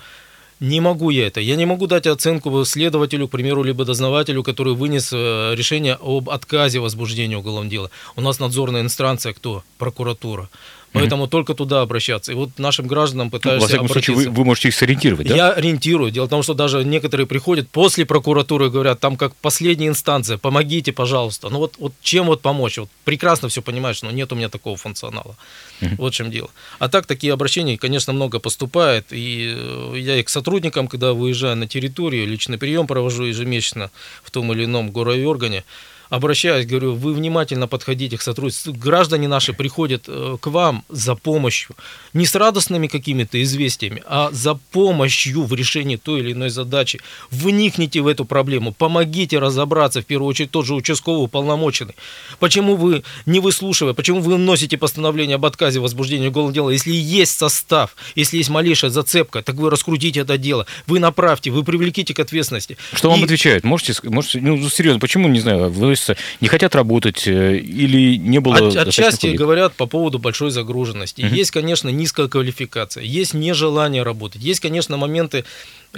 Не 0.61 0.81
могу 0.81 1.11
я 1.11 1.27
это. 1.27 1.41
Я 1.41 1.57
не 1.57 1.67
могу 1.67 1.87
дать 1.87 2.07
оценку 2.07 2.65
следователю, 2.65 3.29
к 3.29 3.31
примеру, 3.31 3.63
либо 3.63 3.85
дознавателю, 3.85 4.43
который 4.43 4.75
вынес 4.75 5.11
э, 5.13 5.55
решение 5.57 5.99
об 6.01 6.31
отказе 6.31 6.81
возбуждения 6.81 7.37
уголовного 7.37 7.71
дела. 7.71 7.91
У 8.17 8.21
нас 8.21 8.39
надзорная 8.39 8.83
инстанция 8.83 9.33
кто? 9.33 9.65
Прокуратура. 9.79 10.49
Поэтому 10.95 11.25
mm-hmm. 11.25 11.29
только 11.29 11.55
туда 11.55 11.83
обращаться. 11.83 12.31
И 12.31 12.37
вот 12.37 12.51
нашим 12.57 12.87
гражданам 12.87 13.29
пытаешься 13.29 13.63
Во 13.63 13.67
всяком 13.67 13.87
обратиться. 13.87 14.13
случае, 14.13 14.31
вы, 14.31 14.37
вы 14.37 14.45
можете 14.45 14.69
их 14.69 14.75
сориентировать, 14.75 15.27
да? 15.27 15.35
Я 15.35 15.51
ориентирую. 15.51 16.13
Дело 16.13 16.27
в 16.27 16.29
том, 16.29 16.45
что 16.45 16.55
даже 16.55 16.85
некоторые 16.85 17.27
приходят 17.27 17.69
после 17.69 18.07
прокуратуры 18.07 18.67
и 18.67 18.71
говорят, 18.71 19.01
там 19.01 19.17
как 19.17 19.35
последняя 19.35 19.89
инстанция, 19.89 20.39
помогите, 20.39 20.93
пожалуйста. 20.93 21.49
Ну 21.49 21.59
вот, 21.59 21.75
вот 21.79 21.93
чем 22.01 22.27
вот 22.27 22.43
помочь? 22.43 22.79
Вот 22.79 22.89
прекрасно 23.05 23.49
все 23.49 23.61
понимаешь, 23.61 24.03
но 24.03 24.13
нет 24.13 24.33
у 24.33 24.37
меня 24.37 24.49
такого 24.49 24.77
функционала. 24.77 25.37
Mm-hmm. 25.81 25.95
Вот 25.99 26.15
в 26.15 26.17
чем 26.17 26.31
дело. 26.31 26.51
А 26.79 26.89
так, 26.89 27.07
такие 27.07 27.33
обращения, 27.33 27.77
конечно, 27.77 28.13
много 28.13 28.39
поступает. 28.39 29.07
И 29.11 29.53
э, 29.53 29.95
я 29.99 30.17
и 30.17 30.23
к 30.23 30.29
сотрудникам, 30.29 30.87
когда 30.87 31.13
выезжаю 31.13 31.57
на 31.57 31.67
территорию, 31.67 32.29
личный 32.29 32.57
прием 32.57 32.87
провожу 32.87 33.25
ежемесячно 33.25 33.91
в 34.23 34.31
том 34.31 34.53
или 34.53 34.65
ином 34.65 34.93
городе 34.93 35.27
органе 35.27 35.65
обращаюсь, 36.11 36.67
говорю, 36.67 36.95
вы 36.95 37.15
внимательно 37.15 37.69
подходите 37.69 38.17
к 38.17 38.23
сотрудничеству. 38.23 38.73
Граждане 38.73 39.29
наши 39.29 39.53
приходят 39.53 40.05
э, 40.07 40.37
к 40.41 40.47
вам 40.47 40.85
за 40.89 41.15
помощью, 41.15 41.77
не 42.13 42.27
с 42.27 42.35
радостными 42.35 42.87
какими-то 42.87 43.43
известиями, 43.43 44.03
а 44.07 44.31
за 44.33 44.55
помощью 44.55 45.45
в 45.45 45.55
решении 45.55 45.97
той 45.97 46.21
или 46.21 46.33
иной 46.33 46.51
задачи. 46.51 47.01
Вникните 47.31 48.01
в 48.01 48.07
эту 48.07 48.25
проблему, 48.25 48.73
помогите 48.73 49.39
разобраться, 49.39 50.03
в 50.03 50.07
первую 50.07 50.29
очередь 50.29 50.51
тот 50.51 50.67
же 50.67 50.75
участковый 50.75 51.25
уполномоченный. 51.25 51.95
Почему 52.39 52.77
вы, 52.77 53.03
не 53.27 53.41
выслушивая, 53.41 53.95
почему 53.95 54.21
вы 54.21 54.35
вносите 54.35 54.77
постановление 54.79 55.37
об 55.37 55.47
отказе 55.47 55.81
возбуждения 55.81 56.29
уголовного 56.29 56.55
дела, 56.55 56.71
если 56.71 56.93
есть 56.93 57.37
состав, 57.37 57.97
если 58.15 58.37
есть 58.37 58.51
малейшая 58.51 58.91
зацепка, 58.91 59.43
так 59.43 59.57
вы 59.57 59.71
раскрутите 59.71 60.21
это 60.21 60.39
дело, 60.39 60.67
вы 60.87 60.99
направьте, 60.99 61.51
вы 61.51 61.65
привлеките 61.65 62.15
к 62.15 62.21
ответственности. 62.21 62.77
Что 62.93 63.09
И... 63.09 63.11
вам 63.13 63.25
отвечают? 63.25 63.65
Можете, 63.65 63.95
можете, 64.05 64.41
ну, 64.41 64.69
серьезно, 64.69 65.01
почему, 65.01 65.29
не 65.29 65.41
знаю, 65.41 65.71
вы 65.71 65.94
относятся, 65.95 66.17
не 66.41 66.49
хотят 66.49 66.75
работать 66.75 67.27
э, 67.27 67.57
или 67.57 68.17
не 68.17 68.41
было... 68.41 68.57
От, 68.57 68.77
отчасти 68.77 69.27
коллег? 69.27 69.39
говорят 69.39 69.75
по 69.75 69.87
поводу 69.87 70.19
большой 70.19 70.51
загруженности. 70.51 71.23
Угу. 71.23 71.35
Есть, 71.35 71.51
конечно, 71.51 71.89
низкая 71.89 72.29
квалификация, 72.29 73.03
есть 73.03 73.35
нежелание 73.35 74.03
работать, 74.03 74.43
есть, 74.43 74.61
конечно, 74.61 74.97
моменты 74.97 75.45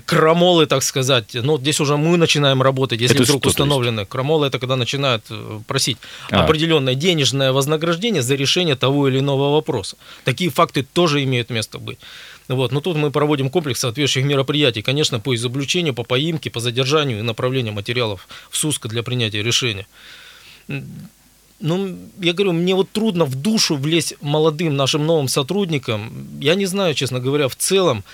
крамолы, 0.04 0.66
так 0.66 0.82
сказать. 0.82 1.34
Но 1.34 1.58
здесь 1.58 1.80
уже 1.80 1.96
мы 1.96 2.16
начинаем 2.16 2.62
работать, 2.62 3.00
если 3.00 3.16
это 3.16 3.24
вдруг 3.24 3.42
что, 3.42 3.48
установлены. 3.48 4.04
Крамолы 4.04 4.46
это 4.46 4.58
когда 4.58 4.76
начинают 4.76 5.24
э, 5.30 5.60
просить 5.66 5.98
а. 6.30 6.44
определенное 6.44 6.94
денежное 6.94 7.52
вознаграждение 7.52 8.22
за 8.22 8.34
решение 8.34 8.76
того 8.76 9.08
или 9.08 9.18
иного 9.18 9.52
вопроса. 9.52 9.96
Такие 10.24 10.50
факты 10.50 10.86
тоже 10.92 11.22
имеют 11.24 11.50
место 11.50 11.78
быть. 11.78 11.98
Вот. 12.48 12.72
Но 12.72 12.80
тут 12.80 12.96
мы 12.96 13.10
проводим 13.10 13.50
комплекс 13.50 13.80
соответствующих 13.80 14.24
мероприятий, 14.24 14.82
конечно, 14.82 15.20
по 15.20 15.34
изобличению, 15.34 15.94
по 15.94 16.04
поимке, 16.04 16.50
по 16.50 16.60
задержанию 16.60 17.18
и 17.18 17.22
направлению 17.22 17.72
материалов 17.72 18.28
в 18.50 18.56
СУСКО 18.56 18.88
для 18.88 19.02
принятия 19.02 19.42
решения. 19.42 19.86
Ну, 21.58 21.98
я 22.20 22.32
говорю, 22.34 22.52
мне 22.52 22.74
вот 22.74 22.90
трудно 22.90 23.24
в 23.24 23.34
душу 23.34 23.76
влезть 23.76 24.14
молодым 24.20 24.76
нашим 24.76 25.06
новым 25.06 25.28
сотрудникам. 25.28 26.28
Я 26.40 26.54
не 26.54 26.66
знаю, 26.66 26.94
честно 26.94 27.18
говоря, 27.18 27.48
в 27.48 27.56
целом, 27.56 28.04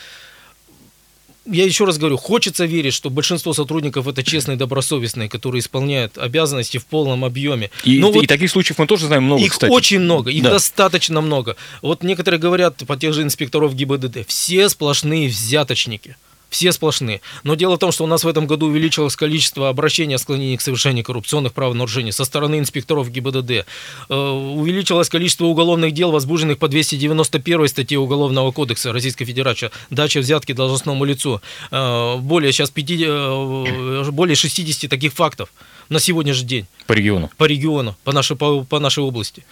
я 1.46 1.64
еще 1.64 1.84
раз 1.84 1.98
говорю, 1.98 2.16
хочется 2.16 2.64
верить, 2.64 2.94
что 2.94 3.10
большинство 3.10 3.52
сотрудников 3.52 4.06
это 4.06 4.22
честные, 4.22 4.56
добросовестные, 4.56 5.28
которые 5.28 5.60
исполняют 5.60 6.18
обязанности 6.18 6.78
в 6.78 6.86
полном 6.86 7.24
объеме. 7.24 7.70
И, 7.84 7.98
Но 7.98 8.10
и 8.10 8.12
вот 8.12 8.26
таких 8.26 8.50
случаев 8.50 8.78
мы 8.78 8.86
тоже 8.86 9.06
знаем 9.06 9.24
много, 9.24 9.42
их 9.42 9.52
кстати. 9.52 9.70
очень 9.70 10.00
много, 10.00 10.30
их 10.30 10.42
да. 10.42 10.50
достаточно 10.50 11.20
много. 11.20 11.56
Вот 11.80 12.02
некоторые 12.02 12.40
говорят 12.40 12.82
по 12.86 12.96
тех 12.96 13.12
же 13.14 13.22
инспекторов 13.22 13.74
ГИБДД, 13.74 14.26
все 14.26 14.68
сплошные 14.68 15.28
взяточники 15.28 16.16
все 16.52 16.70
сплошные. 16.70 17.22
Но 17.44 17.54
дело 17.54 17.76
в 17.76 17.78
том, 17.78 17.90
что 17.92 18.04
у 18.04 18.06
нас 18.06 18.24
в 18.24 18.28
этом 18.28 18.46
году 18.46 18.66
увеличилось 18.66 19.16
количество 19.16 19.70
обращений 19.70 20.14
о 20.16 20.18
склонении 20.18 20.56
к 20.56 20.60
совершению 20.60 21.02
коррупционных 21.02 21.54
правонарушений 21.54 22.12
со 22.12 22.24
стороны 22.24 22.58
инспекторов 22.58 23.10
ГИБДД. 23.10 23.50
Э, 23.50 24.14
увеличилось 24.14 25.08
количество 25.08 25.46
уголовных 25.46 25.92
дел, 25.92 26.12
возбужденных 26.12 26.58
по 26.58 26.68
291 26.68 27.68
статье 27.68 27.98
Уголовного 27.98 28.52
кодекса 28.52 28.92
Российской 28.92 29.24
Федерации, 29.24 29.70
дача 29.88 30.20
взятки 30.20 30.52
должностному 30.52 31.04
лицу. 31.04 31.40
Э, 31.70 32.16
более 32.18 32.52
сейчас 32.52 32.70
5, 32.70 32.90
э, 32.90 34.10
более 34.10 34.36
60 34.36 34.90
таких 34.90 35.14
фактов 35.14 35.48
на 35.88 36.00
сегодняшний 36.00 36.46
день. 36.46 36.66
По 36.86 36.92
региону? 36.92 37.30
По 37.38 37.44
региону, 37.44 37.96
по 38.04 38.12
нашей, 38.12 38.36
по, 38.36 38.62
по 38.64 38.78
нашей 38.78 39.02
области. 39.02 39.44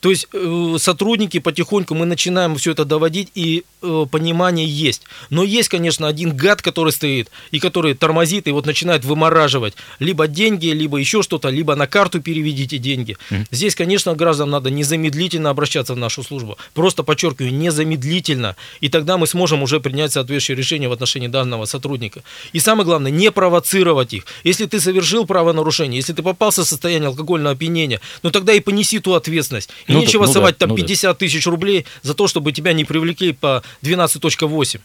То 0.00 0.10
есть 0.10 0.28
э, 0.32 0.76
сотрудники 0.78 1.38
потихоньку 1.38 1.94
мы 1.94 2.06
начинаем 2.06 2.56
все 2.56 2.72
это 2.72 2.84
доводить, 2.84 3.28
и 3.34 3.64
э, 3.82 4.06
понимание 4.10 4.66
есть. 4.66 5.02
Но 5.28 5.44
есть, 5.44 5.68
конечно, 5.68 6.08
один 6.08 6.34
гад, 6.34 6.62
который 6.62 6.92
стоит, 6.92 7.30
и 7.50 7.60
который 7.60 7.94
тормозит, 7.94 8.48
и 8.48 8.50
вот 8.50 8.66
начинает 8.66 9.04
вымораживать 9.04 9.74
либо 9.98 10.26
деньги, 10.26 10.68
либо 10.68 10.96
еще 10.96 11.22
что-то, 11.22 11.50
либо 11.50 11.74
на 11.74 11.86
карту 11.86 12.20
переведите 12.22 12.78
деньги. 12.78 13.18
Mm-hmm. 13.30 13.46
Здесь, 13.50 13.74
конечно, 13.74 14.14
гражданам 14.14 14.50
надо 14.50 14.70
незамедлительно 14.70 15.50
обращаться 15.50 15.94
в 15.94 15.98
нашу 15.98 16.22
службу. 16.22 16.56
Просто 16.72 17.02
подчеркиваю, 17.02 17.52
незамедлительно. 17.52 18.56
И 18.80 18.88
тогда 18.88 19.18
мы 19.18 19.26
сможем 19.26 19.62
уже 19.62 19.80
принять 19.80 20.12
соответствующее 20.12 20.56
решение 20.56 20.88
в 20.88 20.92
отношении 20.92 21.28
данного 21.28 21.66
сотрудника. 21.66 22.22
И 22.54 22.58
самое 22.60 22.86
главное, 22.86 23.12
не 23.12 23.30
провоцировать 23.30 24.14
их. 24.14 24.24
Если 24.44 24.64
ты 24.64 24.80
совершил 24.80 25.26
правонарушение, 25.26 25.98
если 25.98 26.14
ты 26.14 26.22
попался 26.22 26.64
в 26.64 26.68
состояние 26.68 27.08
алкогольного 27.08 27.54
опьянения, 27.54 28.00
ну 28.22 28.30
тогда 28.30 28.54
и 28.54 28.60
понеси 28.60 28.98
ту 28.98 29.12
ответственность. 29.12 29.68
И 29.90 29.92
ну, 29.92 30.00
нечего 30.00 30.26
ну, 30.26 30.32
совать 30.32 30.54
да, 30.56 30.66
там 30.66 30.70
ну, 30.70 30.76
50 30.76 31.02
да. 31.02 31.14
тысяч 31.14 31.44
рублей 31.46 31.84
за 32.02 32.14
то, 32.14 32.28
чтобы 32.28 32.52
тебя 32.52 32.72
не 32.72 32.84
привлекли 32.84 33.32
по 33.32 33.62
12.8. 33.82 34.80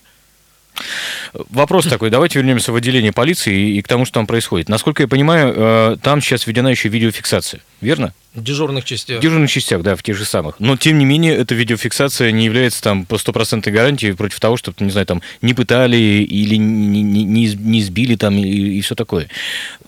Вопрос 1.49 1.85
такой, 1.85 2.09
давайте 2.09 2.39
вернемся 2.39 2.71
в 2.71 2.75
отделение 2.75 3.11
полиции 3.11 3.77
и 3.77 3.81
к 3.81 3.87
тому, 3.87 4.05
что 4.05 4.15
там 4.15 4.27
происходит. 4.27 4.69
Насколько 4.69 5.03
я 5.03 5.07
понимаю, 5.07 5.53
э, 5.55 5.97
там 6.01 6.21
сейчас 6.21 6.47
введена 6.47 6.69
еще 6.69 6.89
видеофиксация, 6.89 7.61
верно? 7.81 8.13
В 8.35 8.43
дежурных 8.43 8.83
частях. 8.83 9.19
В 9.19 9.21
дежурных 9.21 9.49
частях, 9.49 9.81
да, 9.81 9.95
в 9.95 10.03
тех 10.03 10.17
же 10.17 10.25
самых. 10.25 10.59
Но, 10.59 10.75
тем 10.75 10.97
не 10.97 11.05
менее, 11.05 11.35
эта 11.35 11.55
видеофиксация 11.55 12.31
не 12.31 12.45
является 12.45 12.81
там 12.83 13.05
по 13.05 13.17
стопроцентной 13.17 13.71
гарантией 13.71 14.11
против 14.11 14.41
того, 14.41 14.57
чтобы, 14.57 14.75
не 14.81 14.91
знаю, 14.91 15.07
там, 15.07 15.21
не 15.41 15.53
пытали 15.53 15.95
или 15.95 16.55
не, 16.55 17.01
не, 17.01 17.55
не 17.55 17.79
избили 17.79 18.15
там 18.15 18.37
и, 18.37 18.43
и 18.43 18.81
все 18.81 18.93
такое. 18.93 19.29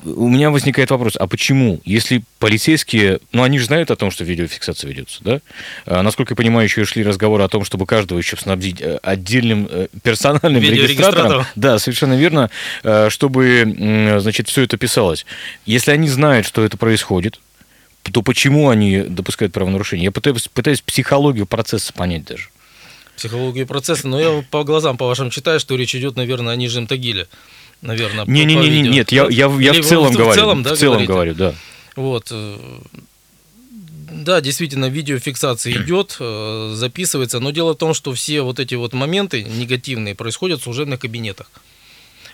У 0.06 0.30
меня 0.30 0.50
возникает 0.50 0.92
вопрос, 0.92 1.18
а 1.20 1.28
почему, 1.28 1.82
если 1.84 2.24
полицейские, 2.40 3.20
ну, 3.34 3.44
они 3.44 3.60
же 3.60 3.66
знают 3.66 3.92
о 3.92 3.98
том, 3.98 4.12
что 4.12 4.24
видеофиксация 4.24 4.90
ведется, 4.90 5.24
да? 5.24 5.42
А, 5.86 6.02
насколько 6.02 6.32
я 6.32 6.36
понимаю, 6.38 6.66
еще 6.66 6.86
шли 6.86 7.04
разговоры 7.04 7.44
о 7.44 7.50
том, 7.50 7.66
чтобы 7.66 7.86
каждого 7.86 8.18
еще 8.18 8.38
снабдить 8.38 8.80
э, 8.80 9.00
отдельным 9.04 9.68
э, 9.70 9.88
персональным 10.04 10.64
регистратором. 10.64 11.37
Да, 11.56 11.80
совершенно 11.80 12.18
верно, 12.18 12.50
э, 12.84 13.10
чтобы, 13.10 14.18
значит, 14.20 14.50
все 14.50 14.64
это 14.64 14.78
писалось. 14.78 15.26
Если 15.66 15.92
они 15.92 16.10
знают, 16.10 16.46
что 16.46 16.64
это 16.64 16.78
происходит, 16.78 17.40
то 18.04 18.22
почему 18.22 18.70
они 18.70 19.02
допускают 19.02 19.54
правонарушение? 19.54 20.06
Я 20.06 20.12
пытаюсь, 20.12 20.48
пытаюсь 20.48 20.82
психологию 20.82 21.46
процесса 21.46 21.94
понять 21.94 22.26
даже. 22.26 22.50
Психологию 23.16 23.66
процесса, 23.68 24.08
но 24.08 24.20
я 24.20 24.44
по 24.50 24.64
глазам, 24.64 24.98
по 24.98 25.08
вашим 25.08 25.30
читаю, 25.30 25.60
что 25.60 25.76
речь 25.76 25.96
идет, 25.96 26.16
наверное, 26.16 26.54
о 26.54 26.56
Нижнем 26.56 26.88
Тагиле. 26.88 27.28
Наверное, 27.82 28.26
не, 28.26 28.46
не, 28.46 28.56
не, 28.56 28.70
не, 28.70 28.90
нет, 28.90 29.12
я, 29.12 29.28
я, 29.30 29.48
я 29.48 29.74
в 29.74 29.86
целом 29.86 30.14
в, 30.14 30.16
говорю. 30.16 30.32
В 30.32 30.36
целом, 30.36 30.64
да, 30.64 30.74
в 30.74 30.78
целом 30.78 31.06
говорю, 31.06 31.36
да. 31.36 31.54
Вот. 31.96 32.32
Да, 34.18 34.42
действительно, 34.42 34.90
видеофиксация 34.90 35.74
идет, 35.74 36.18
э, 36.20 36.72
записывается, 36.74 37.40
но 37.40 37.52
дело 37.52 37.74
в 37.74 37.78
том, 37.78 37.94
что 37.94 38.14
все 38.14 38.42
вот 38.42 38.60
эти 38.60 38.76
вот 38.76 38.94
моменты 38.94 39.44
негативные 39.44 40.16
происходят 40.16 40.60
в 40.60 40.64
служебных 40.64 41.00
кабинетах. 41.00 41.50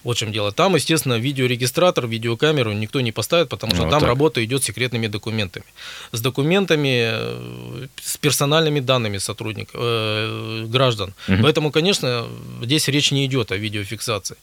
Вот 0.04 0.18
в 0.18 0.20
чем 0.20 0.32
дело. 0.32 0.52
Там, 0.52 0.75
естественно, 0.75 1.18
видеорегистратор, 1.20 2.08
видеокамеру 2.08 2.74
никто 2.74 3.02
не 3.02 3.12
поставит, 3.12 3.50
потому 3.50 3.74
что 3.74 3.86
ну, 3.86 3.92
там 3.92 4.02
так. 4.02 4.10
работа 4.10 4.44
идет 4.44 4.62
с 4.62 4.66
секретными 4.66 5.08
документами. 5.08 5.66
С 6.12 6.22
документами, 6.22 7.10
э, 7.12 7.88
с 8.02 8.18
персональными 8.18 8.82
данными 8.82 9.18
сотрудников, 9.18 9.75
э, 9.75 10.66
граждан. 10.68 11.13
Угу. 11.28 11.38
Поэтому, 11.42 11.72
конечно, 11.72 12.28
здесь 12.62 12.88
речь 12.90 13.12
не 13.12 13.25
идет 13.25 13.52
о 13.52 13.58
видеофиксации. 13.58 14.36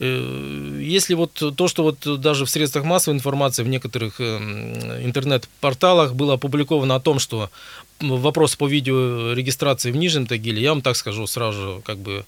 Э, 0.00 0.78
если 0.80 1.14
вот 1.14 1.32
то, 1.56 1.68
что 1.68 1.82
вот 1.82 2.20
даже 2.20 2.44
в 2.44 2.50
средствах 2.50 2.84
массовой 2.84 3.16
информации, 3.16 3.62
в 3.62 3.68
некоторых 3.68 4.20
э, 4.20 5.02
интернет-порталах 5.04 6.14
было 6.14 6.34
опубликовано 6.34 6.94
о 6.94 7.00
том, 7.00 7.18
что 7.18 7.50
вопрос 8.00 8.56
по 8.56 8.68
видеорегистрации 8.68 9.90
в 9.90 9.96
Нижнем 9.96 10.26
Тагиле, 10.26 10.62
я 10.62 10.70
вам 10.70 10.82
так 10.82 10.96
скажу 10.96 11.26
сразу 11.26 11.82
как 11.84 11.98
бы 11.98 12.24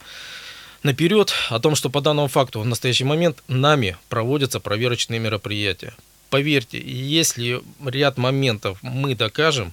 наперед 0.83 1.33
о 1.49 1.61
том, 1.61 1.75
что 1.75 1.91
по 1.91 2.01
данному 2.01 2.29
факту 2.29 2.61
в 2.61 2.67
настоящий 2.67 3.05
момент 3.05 3.43
нами 3.49 3.97
проводятся 4.09 4.61
проверочные 4.61 5.21
мероприятия. 5.21 5.95
Поверьте, 6.31 6.81
если 6.81 7.61
ряд 7.85 8.17
моментов 8.17 8.79
мы 8.83 9.15
докажем, 9.15 9.73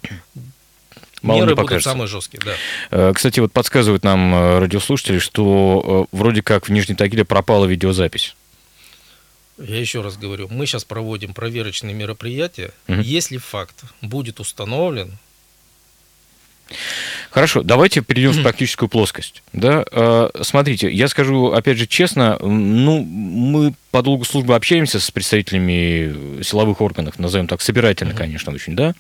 Мало 1.22 1.40
Меры 1.42 1.56
будут 1.56 1.84
самые 1.84 2.08
жесткие, 2.08 2.42
да. 2.44 2.54
Э, 2.92 3.14
кстати, 3.14 3.40
вот 3.40 3.52
подсказывают 3.52 4.04
нам 4.04 4.34
э, 4.34 4.60
радиослушатели, 4.60 5.20
что 5.20 6.08
э, 6.12 6.16
вроде 6.16 6.42
как 6.42 6.68
в 6.68 6.72
Нижнем 6.72 6.96
Тагиле 6.96 7.26
пропала 7.26 7.66
видеозапись. 7.66 8.36
Я 9.58 9.80
еще 9.80 10.02
раз 10.02 10.18
говорю, 10.18 10.48
мы 10.52 10.68
сейчас 10.68 10.86
проводим 10.86 11.34
проверочные 11.34 11.96
мероприятия. 11.96 12.72
Угу. 12.88 13.02
Если 13.02 13.38
факт 13.38 13.84
будет 14.02 14.40
установлен, 14.40 15.18
Хорошо, 17.30 17.64
давайте 17.64 18.02
перейдем 18.02 18.32
в 18.32 18.42
практическую 18.42 18.90
плоскость. 18.90 19.44
Да? 19.54 19.86
А, 19.92 20.32
смотрите, 20.42 20.92
я 20.92 21.08
скажу, 21.08 21.52
опять 21.52 21.78
же, 21.78 21.88
честно, 21.88 22.38
ну, 22.40 23.02
мы 23.04 23.74
по 23.92 24.02
долгу 24.02 24.26
службы 24.26 24.56
общаемся 24.56 25.00
с 25.00 25.10
представителями 25.12 26.42
силовых 26.44 26.82
органов, 26.82 27.20
назовем 27.20 27.48
так, 27.48 27.62
собирательно, 27.62 28.14
конечно, 28.14 28.54
очень, 28.54 28.76
да, 28.76 28.94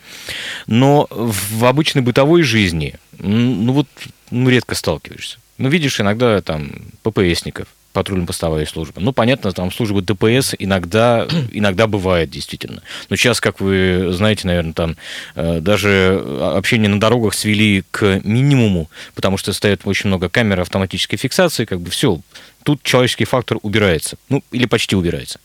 но 0.65 1.07
в 1.09 1.65
обычной 1.65 2.01
бытовой 2.01 2.43
жизни, 2.43 2.95
ну, 3.19 3.73
вот, 3.73 3.87
ну, 4.31 4.49
редко 4.49 4.75
сталкиваешься. 4.75 5.39
Ну, 5.57 5.69
видишь 5.69 5.99
иногда 5.99 6.41
там 6.41 6.71
ППСников, 7.01 7.67
патрульно-постовая 7.97 8.67
служба. 8.67 9.01
Ну, 9.01 9.11
понятно, 9.11 9.51
там 9.51 9.71
служба 9.71 10.01
ДПС 10.03 10.53
иногда, 10.59 11.27
иногда 11.51 11.87
бывает, 11.87 12.29
действительно. 12.29 12.83
Но 13.09 13.15
сейчас, 13.15 13.41
как 13.41 13.59
вы 13.59 14.09
знаете, 14.11 14.45
наверное, 14.45 14.73
там 14.73 14.97
э, 15.33 15.59
даже 15.61 16.23
общение 16.39 16.89
на 16.89 16.99
дорогах 16.99 17.33
свели 17.33 17.83
к 17.89 18.21
минимуму, 18.23 18.91
потому 19.15 19.37
что 19.37 19.51
стоит 19.51 19.81
очень 19.85 20.09
много 20.09 20.29
камер 20.29 20.59
автоматической 20.59 21.17
фиксации, 21.17 21.65
как 21.65 21.81
бы 21.81 21.89
все, 21.89 22.19
тут 22.63 22.83
человеческий 22.83 23.25
фактор 23.25 23.57
убирается, 23.63 24.17
ну, 24.29 24.43
или 24.51 24.67
почти 24.67 24.95
убирается. 24.95 25.39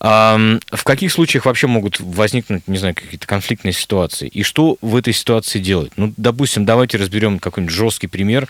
В 0.00 0.84
каких 0.84 1.12
случаях 1.12 1.46
вообще 1.46 1.66
могут 1.66 2.00
возникнуть, 2.00 2.66
не 2.68 2.78
знаю, 2.78 2.94
какие-то 2.94 3.26
конфликтные 3.26 3.72
ситуации? 3.72 4.28
И 4.28 4.42
что 4.42 4.76
в 4.80 4.94
этой 4.96 5.12
ситуации 5.12 5.58
делать? 5.58 5.92
Ну, 5.96 6.12
допустим, 6.16 6.64
давайте 6.64 6.98
разберем 6.98 7.38
какой-нибудь 7.38 7.74
жесткий 7.74 8.06
пример. 8.06 8.48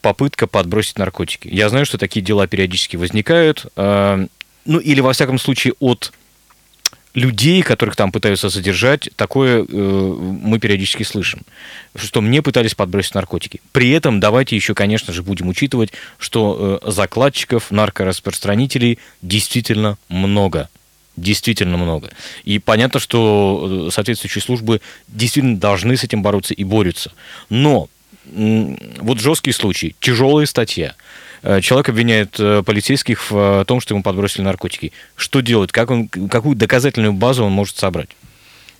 Попытка 0.00 0.46
подбросить 0.46 0.98
наркотики. 0.98 1.48
Я 1.48 1.68
знаю, 1.68 1.86
что 1.86 1.98
такие 1.98 2.22
дела 2.22 2.46
периодически 2.46 2.96
возникают. 2.96 3.66
Ну, 3.76 4.78
или, 4.78 5.00
во 5.00 5.12
всяком 5.12 5.38
случае, 5.38 5.74
от 5.80 6.12
людей, 7.14 7.62
которых 7.62 7.96
там 7.96 8.12
пытаются 8.12 8.48
задержать, 8.48 9.08
такое 9.16 9.64
э, 9.64 9.66
мы 9.72 10.58
периодически 10.58 11.02
слышим, 11.02 11.42
что 11.94 12.20
мне 12.20 12.42
пытались 12.42 12.74
подбросить 12.74 13.14
наркотики. 13.14 13.60
При 13.72 13.90
этом 13.90 14.20
давайте 14.20 14.56
еще, 14.56 14.74
конечно 14.74 15.12
же, 15.12 15.22
будем 15.22 15.48
учитывать, 15.48 15.92
что 16.18 16.80
э, 16.82 16.90
закладчиков, 16.90 17.70
наркораспространителей 17.70 18.98
действительно 19.22 19.98
много. 20.08 20.68
Действительно 21.16 21.76
много. 21.76 22.10
И 22.44 22.58
понятно, 22.58 23.00
что 23.00 23.86
э, 23.88 23.90
соответствующие 23.90 24.42
службы 24.42 24.80
действительно 25.08 25.58
должны 25.58 25.96
с 25.96 26.04
этим 26.04 26.22
бороться 26.22 26.54
и 26.54 26.64
борются. 26.64 27.12
Но 27.48 27.88
вот 28.24 29.18
жесткий 29.18 29.52
случай, 29.52 29.96
тяжелая 29.98 30.46
статья– 30.46 30.94
человек 31.42 31.88
обвиняет 31.88 32.38
э, 32.38 32.62
полицейских 32.62 33.30
в 33.30 33.60
э, 33.60 33.64
том, 33.64 33.80
что 33.80 33.94
ему 33.94 34.02
подбросили 34.02 34.42
наркотики. 34.42 34.92
Что 35.16 35.40
делать? 35.40 35.72
Как 35.72 35.90
он, 35.90 36.08
какую 36.08 36.56
доказательную 36.56 37.12
базу 37.12 37.44
он 37.44 37.52
может 37.52 37.76
собрать? 37.76 38.10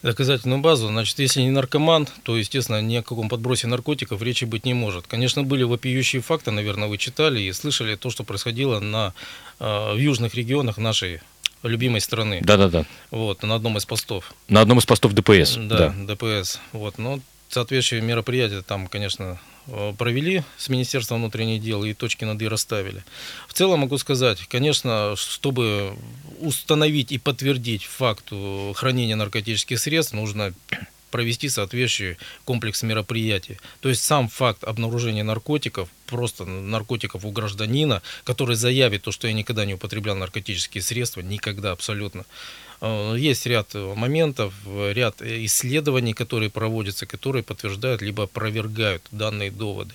доказательную 0.02 0.62
базу. 0.62 0.88
Значит, 0.88 1.18
если 1.18 1.42
не 1.42 1.50
наркоман, 1.50 2.08
то, 2.22 2.34
естественно, 2.34 2.80
ни 2.80 2.96
о 2.96 3.02
каком 3.02 3.28
подбросе 3.28 3.66
наркотиков 3.66 4.22
речи 4.22 4.46
быть 4.46 4.64
не 4.64 4.72
может. 4.72 5.06
Конечно, 5.06 5.42
были 5.42 5.62
вопиющие 5.62 6.22
факты, 6.22 6.50
наверное, 6.50 6.88
вы 6.88 6.96
читали 6.96 7.42
и 7.42 7.52
слышали 7.52 7.96
то, 7.96 8.08
что 8.08 8.24
происходило 8.24 8.80
на, 8.80 9.12
в 9.58 9.96
южных 9.98 10.34
регионах 10.34 10.78
нашей 10.78 11.20
любимой 11.62 12.00
страны. 12.00 12.40
Да-да-да. 12.42 12.86
Вот, 13.10 13.42
на 13.42 13.54
одном 13.54 13.76
из 13.76 13.84
постов. 13.84 14.32
На 14.48 14.62
одном 14.62 14.78
из 14.78 14.86
постов 14.86 15.12
ДПС. 15.12 15.56
Да, 15.56 15.92
да. 15.94 16.14
ДПС. 16.14 16.60
Вот, 16.72 16.98
но 16.98 17.20
соответствующие 17.50 18.00
мероприятия 18.00 18.62
там, 18.62 18.86
конечно, 18.86 19.38
Э, 19.66 19.94
провели 19.96 20.42
с 20.56 20.68
Министерством 20.68 21.18
внутренних 21.18 21.62
дел 21.62 21.84
и 21.84 21.94
точки 21.94 22.24
над 22.24 22.40
«и» 22.42 22.48
расставили. 22.48 23.04
В 23.46 23.52
целом 23.52 23.80
могу 23.80 23.98
сказать, 23.98 24.40
конечно, 24.48 25.14
чтобы 25.16 25.94
установить 26.40 27.12
и 27.12 27.18
подтвердить 27.18 27.84
факт 27.84 28.32
хранения 28.74 29.16
наркотических 29.16 29.78
средств, 29.78 30.12
нужно 30.12 30.52
провести 31.10 31.48
соответствующий 31.48 32.16
комплекс 32.44 32.82
мероприятий. 32.82 33.58
То 33.80 33.88
есть 33.88 34.02
сам 34.02 34.28
факт 34.28 34.64
обнаружения 34.64 35.24
наркотиков, 35.24 35.88
просто 36.06 36.44
наркотиков 36.44 37.24
у 37.24 37.30
гражданина, 37.30 38.02
который 38.24 38.56
заявит 38.56 39.02
то, 39.02 39.12
что 39.12 39.28
я 39.28 39.34
никогда 39.34 39.64
не 39.64 39.74
употреблял 39.74 40.16
наркотические 40.16 40.82
средства, 40.82 41.20
никогда 41.20 41.72
абсолютно, 41.72 42.24
Э, 42.24 42.69
есть 42.82 43.46
ряд 43.46 43.74
моментов, 43.74 44.54
ряд 44.66 45.20
исследований, 45.22 46.14
которые 46.14 46.50
проводятся, 46.50 47.06
которые 47.06 47.42
подтверждают 47.42 48.02
либо 48.02 48.24
опровергают 48.24 49.02
данные 49.10 49.50
доводы. 49.50 49.94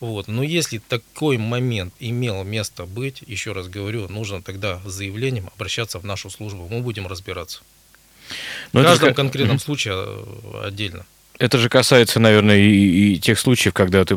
Вот. 0.00 0.28
Но 0.28 0.42
если 0.42 0.78
такой 0.78 1.36
момент 1.36 1.92
имел 2.00 2.42
место 2.44 2.86
быть, 2.86 3.22
еще 3.26 3.52
раз 3.52 3.68
говорю, 3.68 4.08
нужно 4.08 4.42
тогда 4.42 4.80
с 4.86 4.92
заявлением 4.92 5.50
обращаться 5.54 5.98
в 5.98 6.04
нашу 6.04 6.30
службу. 6.30 6.68
Мы 6.70 6.80
будем 6.80 7.06
разбираться. 7.06 7.60
Но 8.72 8.80
в 8.80 8.84
каждом 8.84 9.08
это... 9.08 9.16
конкретном 9.16 9.58
случае 9.58 9.94
э, 9.96 10.62
отдельно. 10.64 11.04
Это 11.38 11.58
же 11.58 11.68
касается, 11.68 12.20
наверное, 12.20 12.58
и, 12.58 13.14
и 13.14 13.18
тех 13.18 13.38
случаев, 13.38 13.74
когда 13.74 14.04
ты, 14.04 14.14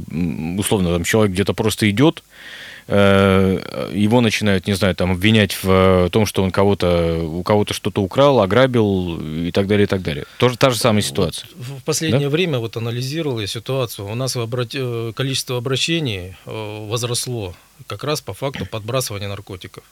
условно, 0.58 0.93
там 0.93 1.04
человек 1.04 1.34
где-то 1.34 1.54
просто 1.54 1.89
идет, 1.89 2.19
э, 2.19 2.62
его 2.88 4.22
начинают, 4.22 4.67
не 4.67 4.74
знаю, 4.74 4.96
там 4.96 5.12
обвинять 5.12 5.58
в 5.62 6.10
том, 6.10 6.26
что 6.26 6.43
он 6.43 6.52
кого-то, 6.52 7.24
у 7.24 7.43
кого-то 7.43 7.74
что-то 7.74 8.02
украл, 8.02 8.41
ограбил 8.41 9.19
и 9.19 9.52
так 9.52 9.67
далее, 9.67 9.86
и 9.86 9.88
так 9.88 10.02
далее. 10.02 10.26
Тоже 10.38 10.58
та 10.58 10.69
же 10.69 10.78
самая 10.78 11.02
ситуация. 11.02 11.48
В 11.56 11.82
последнее 11.84 12.28
да? 12.28 12.30
время 12.30 12.60
вот 12.60 12.78
анализировал 12.78 13.39
я 13.39 13.48
ситуацию. 13.48 14.08
У 14.08 14.15
нас 14.15 14.36
э, 14.36 15.13
количество 15.15 15.58
обращений 15.58 16.36
э, 16.46 16.88
возросло 16.88 17.56
как 17.88 18.04
раз 18.04 18.22
по 18.22 18.34
факту 18.34 18.65
подбрасывания 18.65 19.28
наркотиков. 19.28 19.84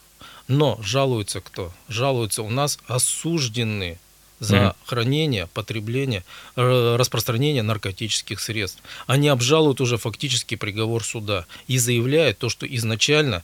Но 0.48 0.80
жалуются 0.84 1.42
кто? 1.42 1.72
Жалуются 1.88 2.44
у 2.44 2.50
нас 2.50 2.80
осужденные 2.88 4.00
за 4.42 4.56
mm-hmm. 4.56 4.76
хранение, 4.86 5.48
потребление, 5.54 6.24
распространение 6.56 7.64
наркотических 7.64 8.40
средств. 8.40 8.82
Они 9.08 9.30
обжалуют 9.30 9.80
уже 9.80 9.98
фактически 9.98 10.56
приговор 10.56 11.04
суда 11.04 11.46
и 11.68 11.78
заявляют 11.78 12.40
то, 12.40 12.50
что 12.50 12.66
изначально 12.66 13.44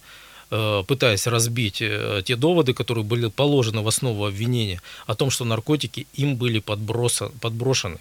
э, 0.49 0.83
пытаясь 0.87 1.27
разбить 1.27 1.81
э, 1.81 2.23
те 2.25 2.35
доводы, 2.35 2.73
которые 2.73 3.05
были 3.05 3.27
положены 3.27 3.81
в 3.81 3.87
основу 3.87 4.25
обвинения, 4.25 4.81
о 5.05 5.13
том, 5.13 5.29
что 5.29 5.45
наркотики 5.45 6.07
им 6.15 6.35
были 6.35 6.59
подброса, 6.59 7.31
подброшены. 7.41 7.99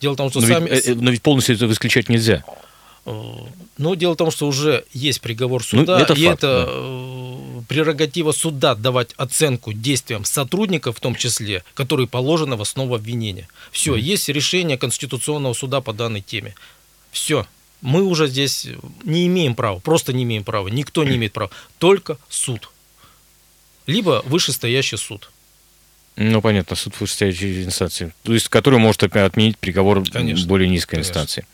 Дело 0.00 0.14
в 0.14 0.16
том, 0.16 0.30
что 0.30 0.40
но 0.40 0.46
сами... 0.46 0.70
Ведь, 0.70 0.88
э, 0.88 0.94
но 0.94 1.10
ведь 1.10 1.22
полностью 1.22 1.54
это 1.54 1.70
исключать 1.70 2.08
нельзя. 2.08 2.44
Но 3.78 3.94
дело 3.94 4.14
в 4.14 4.16
том, 4.16 4.30
что 4.30 4.46
уже 4.46 4.84
есть 4.92 5.20
приговор 5.20 5.62
ну, 5.72 5.80
суда, 5.80 5.98
ну, 5.98 6.04
это 6.04 6.14
и 6.14 6.24
факт, 6.24 6.38
это 6.38 6.66
да. 6.66 6.72
Прерогатива 7.68 8.32
суда 8.32 8.74
давать 8.74 9.12
оценку 9.16 9.72
действиям 9.72 10.24
сотрудников, 10.24 10.96
в 10.96 11.00
том 11.00 11.14
числе, 11.14 11.62
которые 11.74 12.08
положены 12.08 12.56
в 12.56 12.62
основу 12.62 12.94
обвинения. 12.94 13.46
Все, 13.70 13.94
mm. 13.94 14.00
есть 14.00 14.28
решение 14.28 14.78
Конституционного 14.78 15.52
суда 15.52 15.80
по 15.80 15.92
данной 15.92 16.22
теме. 16.22 16.54
Все. 17.12 17.46
Мы 17.80 18.02
уже 18.02 18.26
здесь 18.26 18.66
не 19.04 19.28
имеем 19.28 19.54
права, 19.54 19.78
просто 19.78 20.12
не 20.12 20.24
имеем 20.24 20.42
права, 20.42 20.66
никто 20.66 21.04
не 21.04 21.14
имеет 21.14 21.32
права, 21.32 21.52
только 21.78 22.18
суд. 22.28 22.70
Либо 23.86 24.22
вышестоящий 24.26 24.98
суд. 24.98 25.30
Ну, 26.16 26.42
понятно, 26.42 26.74
суд 26.74 26.98
вышестоящей 26.98 27.62
инстанции, 27.62 28.12
то 28.24 28.34
есть 28.34 28.48
который 28.48 28.80
может 28.80 29.04
отменить 29.04 29.56
приговор 29.58 30.04
Конечно. 30.10 30.48
более 30.48 30.68
низкой 30.68 30.96
Конечно. 30.96 31.10
инстанции. 31.10 31.46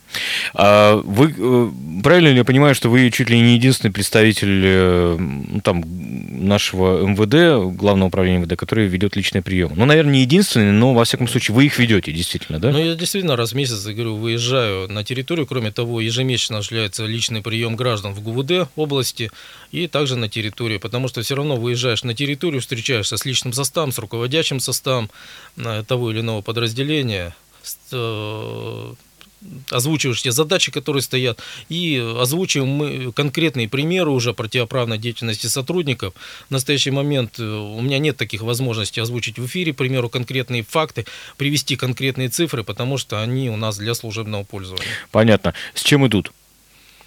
А 0.54 0.96
вы 0.96 1.34
э, 1.36 1.70
правильно 2.02 2.28
ли 2.28 2.36
я 2.36 2.44
понимаю, 2.44 2.74
что 2.74 2.88
вы 2.88 3.10
чуть 3.10 3.30
ли 3.30 3.40
не 3.40 3.54
единственный 3.54 3.90
представитель 3.90 4.62
э, 4.64 5.16
ну, 5.18 5.60
там, 5.60 5.84
нашего 6.46 7.06
МВД, 7.06 7.76
Главного 7.76 8.08
управления 8.08 8.38
МВД, 8.38 8.56
который 8.56 8.86
ведет 8.86 9.16
личный 9.16 9.42
прием? 9.42 9.72
Ну, 9.76 9.84
наверное, 9.84 10.14
не 10.14 10.20
единственный, 10.20 10.72
но 10.72 10.94
во 10.94 11.04
всяком 11.04 11.28
случае 11.28 11.54
вы 11.54 11.66
их 11.66 11.78
ведете, 11.78 12.12
действительно, 12.12 12.58
да? 12.58 12.70
Ну, 12.70 12.78
я 12.78 12.94
действительно 12.94 13.36
раз 13.36 13.52
в 13.52 13.56
месяц, 13.56 13.84
говорю, 13.84 14.16
выезжаю 14.16 14.88
на 14.88 15.04
территорию. 15.04 15.46
Кроме 15.46 15.72
того, 15.72 16.00
ежемесячно 16.00 16.58
осуществляется 16.58 17.06
личный 17.06 17.42
прием 17.42 17.76
граждан 17.76 18.12
в 18.12 18.22
ГУВД 18.22 18.68
области 18.76 19.30
и 19.72 19.86
также 19.88 20.16
на 20.16 20.28
территории, 20.28 20.78
потому 20.78 21.08
что 21.08 21.22
все 21.22 21.34
равно 21.34 21.56
выезжаешь 21.56 22.04
на 22.04 22.14
территорию, 22.14 22.60
встречаешься 22.60 23.16
с 23.16 23.24
личным 23.24 23.52
составом, 23.52 23.92
с 23.92 23.98
руководящим 23.98 24.60
составом 24.60 25.10
э, 25.56 25.82
того 25.86 26.10
или 26.10 26.20
иного 26.20 26.42
подразделения, 26.42 27.34
озвучиваешь 29.70 30.22
те 30.22 30.32
задачи, 30.32 30.70
которые 30.70 31.02
стоят, 31.02 31.40
и 31.68 31.98
озвучиваем 32.20 32.68
мы 32.68 33.12
конкретные 33.12 33.68
примеры 33.68 34.10
уже 34.10 34.32
противоправной 34.32 34.98
деятельности 34.98 35.46
сотрудников. 35.46 36.14
В 36.48 36.50
настоящий 36.50 36.90
момент 36.90 37.38
э, 37.38 37.44
у 37.44 37.80
меня 37.80 37.98
нет 37.98 38.16
таких 38.16 38.42
возможностей 38.42 39.00
озвучить 39.00 39.38
в 39.38 39.46
эфире, 39.46 39.72
к 39.72 39.76
примеру, 39.76 40.08
конкретные 40.08 40.62
факты, 40.62 41.06
привести 41.36 41.76
конкретные 41.76 42.28
цифры, 42.28 42.64
потому 42.64 42.98
что 42.98 43.22
они 43.22 43.50
у 43.50 43.56
нас 43.56 43.76
для 43.78 43.94
служебного 43.94 44.44
пользования. 44.44 44.86
Понятно. 45.10 45.54
С 45.74 45.82
чем 45.82 46.06
идут? 46.06 46.32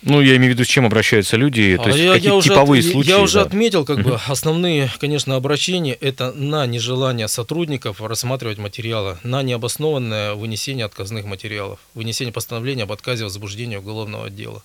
Ну, 0.03 0.21
я 0.21 0.35
имею 0.37 0.51
в 0.51 0.55
виду, 0.55 0.63
с 0.63 0.67
чем 0.67 0.85
обращаются 0.85 1.37
люди, 1.37 1.75
то 1.75 1.85
а 1.85 1.87
есть 1.87 1.99
я, 1.99 2.13
какие 2.13 2.35
я 2.35 2.41
типовые 2.41 2.81
уже, 2.81 2.91
случаи. 2.91 3.09
Я 3.09 3.19
уже 3.19 3.39
да. 3.39 3.41
отметил, 3.41 3.83
как 3.83 4.03
бы, 4.03 4.19
основные, 4.27 4.91
конечно, 4.99 5.35
обращения– 5.35 5.93
это 6.01 6.31
на 6.33 6.65
нежелание 6.67 7.27
сотрудников 7.27 7.99
рассматривать 7.99 8.59
материалы, 8.59 9.17
на 9.23 9.41
необоснованное 9.41 10.35
вынесение 10.35 10.85
отказных 10.85 11.25
материалов, 11.25 11.79
вынесение 11.95 12.31
постановления 12.31 12.83
об 12.83 12.91
отказе 12.91 13.23
в 13.23 13.27
возбуждении 13.27 13.75
уголовного 13.75 14.29
дела. 14.29 14.63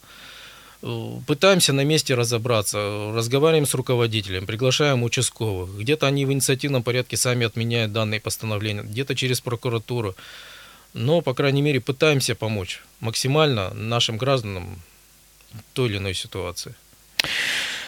Пытаемся 1.26 1.72
на 1.72 1.84
месте 1.84 2.14
разобраться, 2.14 3.12
разговариваем 3.14 3.66
с 3.66 3.74
руководителем, 3.74 4.46
приглашаем 4.46 5.04
участковых. 5.04 5.78
Где-то 5.78 6.08
они 6.08 6.26
в 6.26 6.32
инициативном 6.32 6.82
порядке 6.82 7.16
сами 7.16 7.46
отменяют 7.46 7.92
данные 7.92 8.20
постановления, 8.20 8.82
где-то 8.82 9.14
через 9.14 9.40
прокуратуру. 9.40 10.16
Но, 10.92 11.20
по 11.20 11.34
крайней 11.34 11.62
мере, 11.62 11.80
пытаемся 11.80 12.34
помочь 12.34 12.82
максимально 13.00 13.72
нашим 13.74 14.18
гражданам 14.18 14.82
той 15.74 15.88
или 15.88 15.96
иной 15.98 16.14
ситуации. 16.14 16.74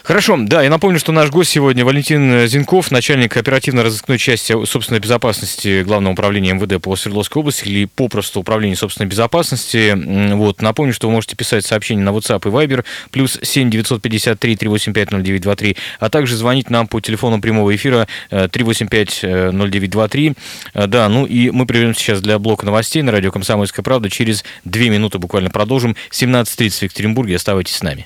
Хорошо, 0.05 0.37
да, 0.39 0.61
я 0.61 0.69
напомню, 0.69 0.99
что 0.99 1.11
наш 1.11 1.31
гость 1.31 1.49
сегодня 1.49 1.83
Валентин 1.83 2.45
Зинков, 2.45 2.91
начальник 2.91 3.35
оперативно-розыскной 3.37 4.19
части 4.19 4.53
собственной 4.65 4.99
безопасности 4.99 5.81
Главного 5.81 6.13
управления 6.13 6.53
МВД 6.53 6.79
по 6.79 6.95
Свердловской 6.95 7.39
области 7.39 7.67
или 7.67 7.85
попросту 7.85 8.41
управления 8.41 8.75
собственной 8.75 9.09
безопасности. 9.09 9.95
Вот, 10.35 10.61
напомню, 10.61 10.93
что 10.93 11.07
вы 11.07 11.13
можете 11.13 11.35
писать 11.35 11.65
сообщения 11.65 12.03
на 12.03 12.09
WhatsApp 12.09 12.47
и 12.47 12.51
Viber, 12.51 12.85
плюс 13.09 13.39
7 13.41 13.71
953 13.71 14.55
385 14.55 15.09
0923, 15.09 15.75
а 15.99 16.09
также 16.11 16.35
звонить 16.35 16.69
нам 16.69 16.87
по 16.87 17.01
телефону 17.01 17.41
прямого 17.41 17.75
эфира 17.75 18.07
385 18.29 19.19
э, 19.23 19.51
0923. 19.53 20.33
Э, 20.75 20.85
да, 20.85 21.09
ну 21.09 21.25
и 21.25 21.49
мы 21.49 21.65
прервем 21.65 21.95
сейчас 21.95 22.21
для 22.21 22.37
блока 22.37 22.67
новостей 22.67 23.01
на 23.01 23.11
радио 23.11 23.31
«Комсомольская 23.31 23.83
правда». 23.83 24.11
Через 24.11 24.45
две 24.65 24.89
минуты 24.89 25.17
буквально 25.17 25.49
продолжим. 25.49 25.95
17.30 26.11 26.69
в 26.69 26.81
Екатеринбурге. 26.83 27.37
Оставайтесь 27.37 27.77
с 27.77 27.81
нами. 27.81 28.05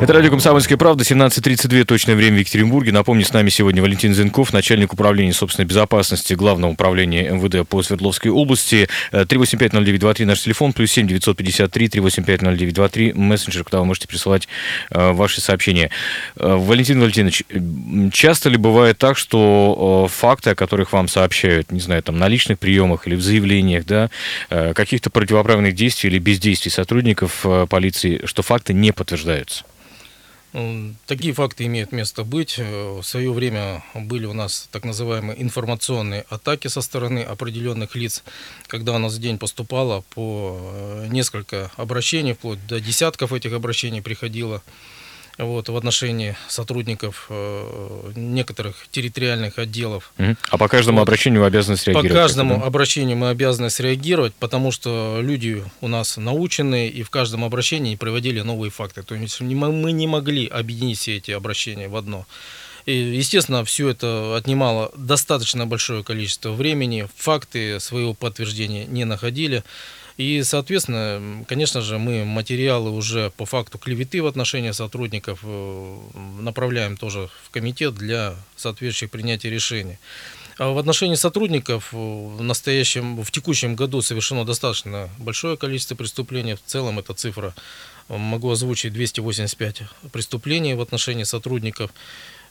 Это 0.00 0.12
радио 0.12 0.30
«Комсомольская 0.30 0.78
правда», 0.78 1.02
17.32, 1.02 1.84
точное 1.84 2.14
время 2.14 2.36
в 2.36 2.38
Екатеринбурге. 2.38 2.92
Напомню, 2.92 3.24
с 3.24 3.32
нами 3.32 3.48
сегодня 3.48 3.82
Валентин 3.82 4.14
Зенков, 4.14 4.52
начальник 4.52 4.92
управления 4.92 5.32
собственной 5.32 5.66
безопасности 5.66 6.34
Главного 6.34 6.70
управления 6.70 7.28
МВД 7.28 7.68
по 7.68 7.82
Свердловской 7.82 8.30
области. 8.30 8.88
3850923 9.10 10.24
наш 10.24 10.42
телефон, 10.42 10.72
плюс 10.72 10.92
7 10.92 11.08
953 11.08 11.88
3850923 11.88 13.14
мессенджер, 13.14 13.64
куда 13.64 13.80
вы 13.80 13.86
можете 13.86 14.06
присылать 14.06 14.46
э, 14.90 15.10
ваши 15.10 15.40
сообщения. 15.40 15.90
Э, 16.36 16.54
Валентин 16.54 17.00
Валентинович, 17.00 17.42
часто 18.12 18.50
ли 18.50 18.56
бывает 18.56 18.98
так, 18.98 19.18
что 19.18 20.06
э, 20.06 20.12
факты, 20.14 20.50
о 20.50 20.54
которых 20.54 20.92
вам 20.92 21.08
сообщают, 21.08 21.72
не 21.72 21.80
знаю, 21.80 22.04
там 22.04 22.18
на 22.18 22.28
личных 22.28 22.60
приемах 22.60 23.08
или 23.08 23.16
в 23.16 23.20
заявлениях, 23.20 23.84
да, 23.84 24.10
каких-то 24.48 25.10
противоправных 25.10 25.74
действий 25.74 26.08
или 26.08 26.20
бездействий 26.20 26.70
сотрудников 26.70 27.44
полиции, 27.68 28.22
что 28.26 28.42
факты 28.42 28.72
не 28.72 28.92
подтверждаются? 28.92 29.64
Такие 31.06 31.32
факты 31.34 31.66
имеют 31.66 31.92
место 31.92 32.24
быть. 32.24 32.56
Э, 32.58 32.98
в 33.00 33.02
свое 33.02 33.32
время 33.32 33.84
были 33.94 34.26
у 34.26 34.32
нас 34.32 34.68
так 34.72 34.84
называемые 34.84 35.40
информационные 35.40 36.24
атаки 36.28 36.68
со 36.68 36.80
стороны 36.80 37.20
определенных 37.20 37.94
лиц, 37.94 38.24
когда 38.66 38.94
у 38.94 38.98
нас 38.98 39.14
в 39.14 39.20
день 39.20 39.38
поступало 39.38 40.02
по 40.14 40.58
э, 40.60 41.06
несколько 41.10 41.70
обращений, 41.76 42.32
вплоть 42.32 42.66
до 42.66 42.80
десятков 42.80 43.32
этих 43.32 43.52
обращений 43.52 44.02
приходило 44.02 44.62
вот, 45.38 45.68
в 45.68 45.76
отношении 45.76 46.36
сотрудников 46.48 47.26
э, 47.30 48.12
некоторых 48.16 48.88
территориальных 48.90 49.58
отделов. 49.58 50.12
А 50.50 50.58
по 50.58 50.68
каждому 50.68 50.98
вот. 50.98 51.02
обращению 51.02 51.42
вы 51.42 51.46
обязаны 51.46 51.76
среагировать? 51.76 52.12
По 52.12 52.14
каждому 52.14 52.58
да? 52.58 52.66
обращению 52.66 53.16
мы 53.16 53.30
обязаны 53.30 53.70
среагировать, 53.70 54.34
потому 54.34 54.72
что 54.72 55.20
люди 55.22 55.64
у 55.80 55.88
нас 55.88 56.16
научены, 56.16 56.88
и 56.88 57.02
в 57.02 57.10
каждом 57.10 57.44
обращении 57.44 57.96
приводили 57.96 58.40
новые 58.40 58.70
факты. 58.70 59.02
То 59.02 59.14
есть 59.14 59.40
мы 59.40 59.92
не 59.92 60.06
могли 60.06 60.46
объединить 60.46 60.98
все 60.98 61.16
эти 61.16 61.30
обращения 61.30 61.88
в 61.88 61.96
одно. 61.96 62.26
И, 62.88 62.92
естественно, 62.92 63.66
все 63.66 63.90
это 63.90 64.34
отнимало 64.34 64.90
достаточно 64.96 65.66
большое 65.66 66.02
количество 66.02 66.52
времени, 66.52 67.06
факты 67.16 67.80
своего 67.80 68.14
подтверждения 68.14 68.86
не 68.86 69.04
находили. 69.04 69.62
И, 70.18 70.42
соответственно, 70.42 71.44
конечно 71.46 71.80
же, 71.80 71.98
мы 71.98 72.24
материалы 72.24 72.90
уже 72.90 73.30
по 73.36 73.46
факту 73.46 73.78
клеветы 73.78 74.20
в 74.20 74.26
отношении 74.26 74.72
сотрудников 74.72 75.40
э, 75.44 75.96
направляем 76.40 76.96
тоже 76.96 77.30
в 77.44 77.50
комитет 77.50 77.94
для 77.94 78.34
соответствующих 78.56 79.12
принятия 79.12 79.48
решений. 79.48 79.96
А 80.58 80.72
в 80.72 80.78
отношении 80.78 81.14
сотрудников 81.14 81.90
э, 81.92 81.96
в 81.96 82.42
настоящем, 82.42 83.22
в 83.22 83.30
текущем 83.30 83.76
году 83.76 84.02
совершено 84.02 84.44
достаточно 84.44 85.08
большое 85.18 85.56
количество 85.56 85.94
преступлений. 85.94 86.54
В 86.54 86.62
целом 86.66 86.98
эта 86.98 87.14
цифра, 87.14 87.54
э, 88.08 88.16
могу 88.16 88.50
озвучить, 88.50 88.92
285 88.92 89.82
преступлений 90.10 90.74
в 90.74 90.80
отношении 90.80 91.22
сотрудников. 91.22 91.92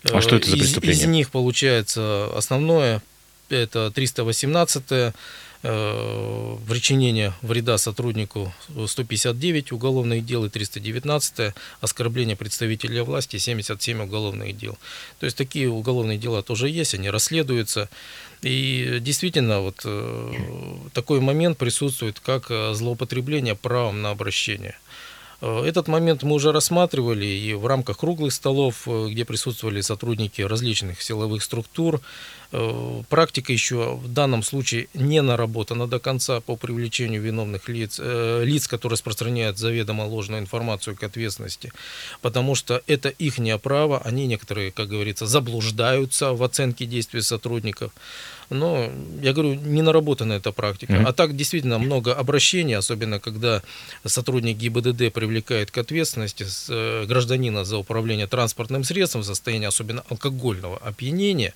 А 0.10 0.22
что 0.22 0.38
это 0.38 0.50
за 0.50 0.56
преступления? 0.56 0.94
Из, 0.94 1.04
из 1.04 1.08
них 1.08 1.32
получается 1.32 2.30
основное, 2.34 3.02
это 3.50 3.92
318 3.92 4.84
э, 4.92 5.12
причинение 5.62 7.34
вреда 7.42 7.78
сотруднику 7.78 8.54
159 8.86 9.72
уголовных 9.72 10.26
дел 10.26 10.46
и 10.46 10.50
319 10.50 11.54
оскорбление 11.82 12.36
представителя 12.36 13.04
власти 13.04 13.38
77 13.38 14.04
уголовных 14.04 14.58
дел. 14.58 14.78
То 15.20 15.26
есть 15.26 15.38
такие 15.38 15.70
уголовные 15.70 16.18
дела 16.18 16.44
тоже 16.44 16.70
есть, 16.70 16.94
они 16.94 17.10
расследуются. 17.10 17.90
И 18.42 19.00
действительно, 19.02 19.62
вот 19.62 19.82
э, 19.84 20.34
такой 20.94 21.20
момент 21.22 21.58
присутствует, 21.58 22.20
как 22.20 22.52
э, 22.52 22.74
злоупотребление 22.74 23.56
правом 23.56 24.02
на 24.02 24.12
обращение. 24.12 24.78
Э, 25.42 25.64
этот 25.66 25.88
момент 25.88 26.22
мы 26.22 26.36
уже 26.36 26.52
рассматривали 26.52 27.26
и 27.26 27.54
в 27.56 27.66
рамках 27.66 27.98
круглых 27.98 28.32
столов, 28.32 28.88
где 28.88 29.26
присутствовали 29.26 29.82
сотрудники 29.82 30.42
различных 30.42 31.02
силовых 31.02 31.42
структур, 31.42 32.02
Э, 32.47 32.47
практика 33.10 33.52
еще 33.52 33.96
в 33.96 34.08
данном 34.12 34.44
случае 34.44 34.88
не 34.94 35.22
наработана 35.22 35.88
до 35.88 36.00
конца 36.00 36.40
по 36.40 36.56
привлечению 36.56 37.22
виновных 37.22 37.68
лиц, 37.70 38.00
э, 38.02 38.44
лиц, 38.46 38.68
которые 38.68 38.94
распространяют 38.94 39.58
заведомо 39.58 40.04
ложную 40.04 40.42
информацию 40.42 40.96
к 40.96 41.04
ответственности, 41.04 41.72
потому 42.22 42.56
что 42.56 42.82
это 42.88 43.10
их 43.10 43.38
право, 43.62 44.02
они 44.04 44.28
некоторые, 44.28 44.72
как 44.72 44.88
говорится, 44.88 45.28
заблуждаются 45.28 46.34
в 46.34 46.44
оценке 46.44 46.86
действий 46.86 47.22
сотрудников. 47.22 47.92
Но, 48.50 48.90
я 49.22 49.34
говорю, 49.34 49.56
не 49.56 49.82
наработана 49.82 50.34
эта 50.34 50.52
практика. 50.54 50.94
Mm-hmm. 50.94 51.06
А 51.06 51.14
так 51.14 51.36
действительно 51.36 51.80
много 51.80 52.14
обращений, 52.14 52.76
особенно 52.76 53.20
когда 53.20 53.62
сотрудник 54.06 54.58
ГИБДД 54.58 55.14
привлекает 55.14 55.70
к 55.70 55.78
ответственности 55.78 56.46
э, 56.70 57.06
гражданина 57.06 57.66
за 57.66 57.78
управление 57.78 58.28
транспортным 58.28 58.86
средством 58.86 59.24
в 59.24 59.26
состоянии 59.26 59.68
особенно 59.68 60.04
алкогольного 60.10 60.78
опьянения 60.78 61.54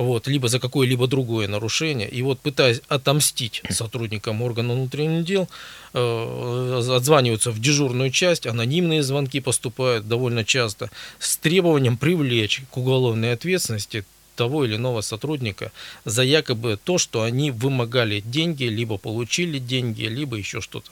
вот, 0.00 0.26
либо 0.26 0.48
за 0.48 0.58
какое-либо 0.58 1.06
другое 1.06 1.46
нарушение. 1.48 2.08
И 2.08 2.22
вот 2.22 2.40
пытаясь 2.40 2.80
отомстить 2.88 3.62
сотрудникам 3.70 4.42
органа 4.42 4.74
внутренних 4.74 5.24
дел, 5.24 5.48
э, 5.92 6.82
отзваниваются 6.96 7.50
в 7.50 7.60
дежурную 7.60 8.10
часть, 8.10 8.46
анонимные 8.46 9.02
звонки 9.02 9.40
поступают 9.40 10.08
довольно 10.08 10.44
часто, 10.44 10.90
с 11.18 11.36
требованием 11.36 11.96
привлечь 11.96 12.62
к 12.70 12.76
уголовной 12.78 13.32
ответственности 13.32 14.04
того 14.36 14.64
или 14.64 14.76
иного 14.76 15.02
сотрудника 15.02 15.70
за 16.06 16.22
якобы 16.22 16.78
то, 16.82 16.96
что 16.96 17.22
они 17.22 17.50
вымогали 17.50 18.20
деньги, 18.20 18.64
либо 18.64 18.96
получили 18.96 19.58
деньги, 19.58 20.04
либо 20.04 20.36
еще 20.36 20.62
что-то. 20.62 20.90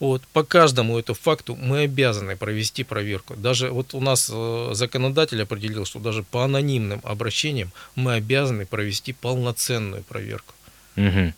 Вот, 0.00 0.22
по 0.32 0.42
каждому 0.42 0.98
этому 0.98 1.14
факту 1.14 1.56
мы 1.56 1.80
обязаны 1.80 2.34
провести 2.36 2.84
проверку. 2.84 3.36
Даже 3.36 3.70
вот 3.70 3.94
у 3.94 4.00
нас 4.00 4.30
э, 4.32 4.70
законодатель 4.72 5.42
определил, 5.42 5.84
что 5.84 6.00
даже 6.00 6.22
по 6.22 6.42
анонимным 6.42 7.00
обращениям 7.04 7.70
мы 7.94 8.14
обязаны 8.14 8.64
провести 8.64 9.12
полноценную 9.12 10.02
проверку. 10.02 10.54
Угу 10.96 11.34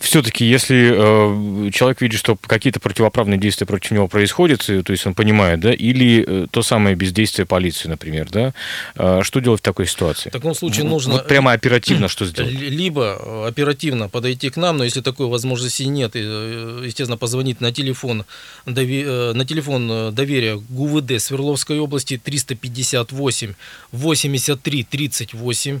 все-таки, 0.00 0.44
если 0.44 0.92
э, 0.92 1.70
человек 1.70 2.00
видит, 2.00 2.18
что 2.18 2.36
какие-то 2.36 2.80
противоправные 2.80 3.38
действия 3.38 3.66
против 3.66 3.90
него 3.92 4.08
происходят, 4.08 4.64
то 4.66 4.92
есть 4.92 5.06
он 5.06 5.14
понимает, 5.14 5.60
да, 5.60 5.72
или 5.72 6.24
э, 6.26 6.46
то 6.50 6.62
самое 6.62 6.94
бездействие 6.94 7.46
полиции, 7.46 7.88
например, 7.88 8.28
да, 8.30 8.52
э, 8.96 9.20
что 9.22 9.40
делать 9.40 9.60
в 9.60 9.62
такой 9.62 9.86
ситуации? 9.86 10.28
В 10.28 10.32
таком 10.32 10.54
случае 10.54 10.84
нужно... 10.84 11.14
Вот 11.14 11.28
прямо 11.28 11.52
оперативно 11.52 12.08
что 12.08 12.26
сделать? 12.26 12.52
Либо 12.52 13.46
оперативно 13.46 14.08
подойти 14.08 14.50
к 14.50 14.56
нам, 14.56 14.78
но 14.78 14.84
если 14.84 15.00
такой 15.00 15.26
возможности 15.26 15.84
нет, 15.84 16.14
естественно, 16.14 17.16
позвонить 17.16 17.60
на 17.60 17.72
телефон, 17.72 18.24
на 18.66 19.44
телефон 19.44 20.14
доверия 20.14 20.56
ГУВД 20.56 21.20
Свердловской 21.20 21.78
области 21.78 22.18
358 22.22 23.54
83 23.92 24.84
38 24.84 25.80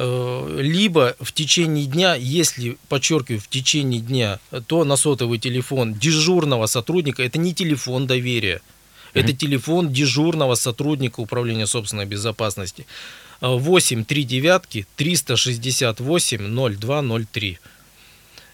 либо 0.00 1.14
в 1.20 1.32
течение 1.32 1.84
дня, 1.84 2.14
если, 2.14 2.78
подчеркиваю, 2.88 3.40
в 3.40 3.48
течение 3.48 4.00
дня, 4.00 4.38
то 4.66 4.84
на 4.84 4.96
сотовый 4.96 5.38
телефон 5.38 5.94
дежурного 5.94 6.66
сотрудника, 6.66 7.22
это 7.22 7.38
не 7.38 7.52
телефон 7.52 8.06
доверия, 8.06 8.62
это 9.12 9.32
телефон 9.34 9.92
дежурного 9.92 10.54
сотрудника 10.54 11.20
управления 11.20 11.66
собственной 11.66 12.06
безопасности. 12.06 12.86
8 13.40 14.04
3 14.04 14.24
девятки 14.24 14.86
368 14.96 16.76
0203. 16.78 17.58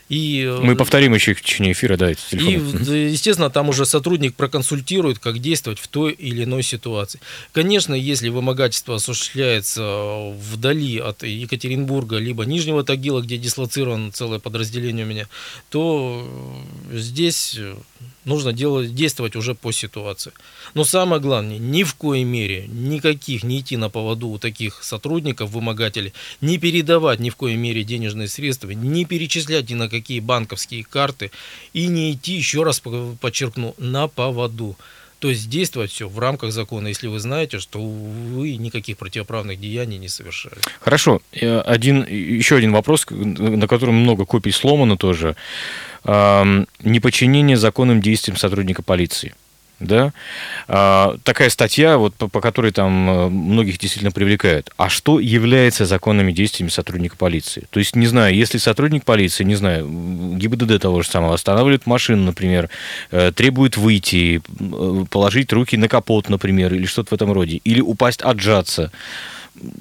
И, 0.09 0.45
э, 0.47 0.61
Мы 0.62 0.77
повторим 0.77 1.14
еще 1.14 1.35
в 1.35 1.42
течение 1.42 1.73
эфира, 1.73 1.97
да, 1.97 2.11
эти 2.11 2.21
телефоны. 2.31 2.85
И, 2.85 3.11
естественно, 3.11 3.51
там 3.51 3.69
уже 3.69 3.85
сотрудник 3.87 4.35
проконсультирует, 4.37 5.19
как 5.19 5.40
действовать 5.40 5.81
в 5.81 5.88
той 5.88 6.12
или 6.12 6.45
иной 6.45 6.62
ситуации. 6.62 7.21
Конечно, 7.53 7.92
если 7.95 8.29
вымогательство 8.29 8.97
осуществляется 8.97 10.33
вдали 10.38 10.99
от 10.99 11.25
Екатеринбурга, 11.25 12.19
либо 12.19 12.45
Нижнего 12.45 12.85
Тагила, 12.85 13.21
где 13.21 13.37
дислоцировано 13.37 14.12
целое 14.12 14.38
подразделение 14.38 15.05
у 15.05 15.09
меня, 15.09 15.27
то 15.71 16.29
здесь 16.92 17.59
нужно 18.25 18.53
делать, 18.53 18.95
действовать 18.95 19.37
уже 19.37 19.55
по 19.55 19.73
ситуации. 19.73 20.33
Но 20.77 20.85
самое 20.85 21.23
главное, 21.23 21.57
ни 21.57 21.85
в 21.85 21.95
коей 21.95 22.25
мере 22.25 22.67
никаких 22.69 23.45
не 23.45 23.61
идти 23.61 23.79
на 23.79 23.89
поводу 23.89 24.29
у 24.29 24.39
таких 24.39 24.85
сотрудников, 24.85 25.49
вымогателей, 25.49 26.12
не 26.43 26.59
передавать 26.59 27.19
ни 27.19 27.31
в 27.31 27.37
коей 27.37 27.57
мере 27.57 27.83
денежные 27.83 28.29
средства, 28.29 28.71
не 28.73 29.07
перечислять 29.07 29.71
ни 29.71 29.75
на 29.75 29.89
какие 29.89 30.21
банковские 30.21 30.85
карты 30.85 31.31
и 31.73 31.87
не 31.87 32.12
идти, 32.12 32.35
еще 32.35 32.62
раз 32.62 32.83
подчеркну, 33.23 33.75
на 33.79 34.07
поводу. 34.07 34.77
То 35.19 35.31
есть 35.31 35.49
действовать 35.49 35.93
все 35.93 36.11
в 36.11 36.19
рамках 36.19 36.53
закона, 36.53 36.89
если 36.89 37.07
вы 37.07 37.21
знаете, 37.21 37.59
что 37.59 37.81
вы 37.81 38.57
никаких 38.57 38.99
противоправных 38.99 39.59
деяний 39.59 39.97
не 39.97 40.09
совершали. 40.09 40.57
Хорошо. 40.81 41.23
Один, 41.33 42.05
еще 42.07 42.57
один 42.57 42.73
вопрос, 42.73 43.07
на 43.09 43.67
котором 43.67 43.95
много 43.95 44.27
копий 44.27 44.51
сломано 44.51 44.99
тоже 44.99 45.37
неподчинение 46.05 47.57
законным 47.57 48.03
действиям 48.03 48.37
сотрудника 48.37 48.83
полиции. 48.83 49.35
Да? 49.79 50.12
А, 50.69 51.17
такая 51.23 51.51
статья, 51.51 51.99
вот, 51.99 52.15
по, 52.15 52.29
по 52.29 52.41
которой 52.41 52.73
там 52.73 53.11
э, 53.11 53.29
многих 53.29 53.79
действительно 53.79 54.11
привлекают. 54.11 54.71
А 54.79 54.89
что 54.89 55.21
является 55.21 55.85
законными 55.85 56.33
действиями 56.33 56.71
сотрудника 56.71 57.17
полиции? 57.17 57.65
То 57.71 57.79
есть, 57.79 57.95
не 57.95 58.07
знаю, 58.07 58.35
если 58.35 58.57
сотрудник 58.57 59.05
полиции, 59.05 59.45
не 59.45 59.55
знаю, 59.55 59.87
ГИБДД 60.37 60.81
того 60.81 61.03
же 61.03 61.09
самого, 61.09 61.35
останавливает 61.35 61.87
машину, 61.87 62.25
например, 62.25 62.71
э, 63.11 63.33
требует 63.33 63.77
выйти, 63.77 64.41
э, 64.41 65.05
положить 65.11 65.53
руки 65.53 65.77
на 65.77 65.89
капот, 65.89 66.31
например, 66.31 66.73
или 66.73 66.87
что-то 66.87 67.11
в 67.11 67.12
этом 67.12 67.33
роде, 67.33 67.61
или 67.65 67.83
упасть, 67.83 68.23
отжаться, 68.23 68.91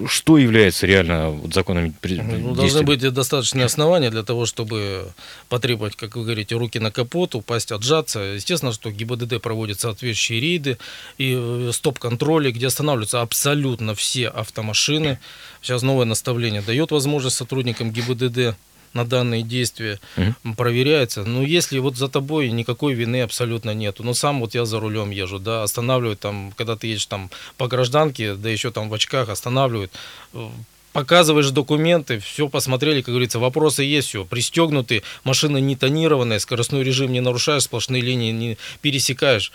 что 0.08 0.38
является 0.38 0.88
реально 0.88 1.30
вот 1.30 1.54
законами 1.54 1.94
ну, 2.04 2.56
Должны 2.56 2.84
быть 2.84 3.02
достаточные 3.14 3.66
основания 3.66 4.10
для 4.10 4.24
того, 4.24 4.46
чтобы 4.46 5.12
потребовать, 5.50 5.96
как 5.96 6.16
вы 6.16 6.24
говорите, 6.24 6.56
руки 6.56 6.80
на 6.80 6.92
капот, 6.92 7.36
упасть, 7.36 7.72
отжаться. 7.72 8.20
Естественно, 8.20 8.72
что 8.72 8.92
ГИБДД 8.92 9.42
проводит 9.42 9.80
соответствующие 9.80 10.40
рейды 10.40 10.78
и 11.18 11.36
э, 11.38 11.72
стоп-контроли, 11.74 12.52
где 12.52 12.68
останавливаются 12.68 13.22
абсолютно 13.22 13.96
все 13.96 14.28
автомашины. 14.30 15.20
Сейчас 15.62 15.82
новое 15.82 16.06
наставление 16.06 16.62
дает 16.62 16.92
возможность 16.92 17.36
сотрудникам 17.36 17.92
ГИБДД 17.92 18.56
на 18.96 19.06
данные 19.06 19.44
действия 19.44 20.00
угу. 20.18 20.56
проверяется. 20.56 21.24
Но 21.24 21.44
если 21.44 21.78
вот 21.80 21.98
за 21.98 22.08
тобой 22.08 22.50
никакой 22.50 22.94
вины 22.94 23.22
абсолютно 23.22 23.74
нету, 23.74 24.04
но 24.04 24.14
сам 24.14 24.40
вот 24.40 24.56
я 24.56 24.66
за 24.66 24.80
рулем 24.80 25.12
езжу, 25.12 25.38
да, 25.38 25.64
останавливают 25.64 26.20
там, 26.22 26.54
когда 26.58 26.76
ты 26.76 26.88
едешь 26.88 27.06
там 27.06 27.30
по 27.58 27.68
гражданке, 27.68 28.34
да 28.34 28.50
еще 28.50 28.72
там 28.72 28.90
в 28.90 28.94
очках 28.94 29.30
останавливают, 29.30 29.92
э, 30.34 30.50
показываешь 30.94 31.50
документы, 31.50 32.20
все 32.20 32.48
посмотрели, 32.48 33.02
как 33.02 33.10
говорится, 33.10 33.38
вопросы 33.38 33.84
есть, 33.84 34.08
все, 34.08 34.24
пристегнуты, 34.24 35.04
машина 35.26 35.58
не 35.58 35.76
тонированная, 35.76 36.40
скоростной 36.40 36.84
режим 36.84 37.12
не 37.12 37.20
нарушаешь, 37.20 37.64
сплошные 37.64 38.02
линии 38.02 38.32
не 38.32 38.58
пересекаешь. 38.82 39.52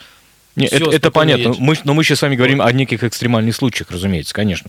Не, 0.55 0.67
все, 0.67 0.77
это, 0.77 0.91
это 0.91 1.11
понятно, 1.11 1.55
мы, 1.59 1.79
но 1.85 1.95
мы 1.95 2.05
сейчас 2.05 2.19
с 2.19 2.23
вами 2.23 2.37
говорим 2.37 2.59
вот. 2.59 2.67
о 2.67 2.73
неких 2.73 3.05
экстремальных 3.05 3.57
случаях, 3.57 3.91
разумеется, 3.91 4.35
конечно. 4.35 4.69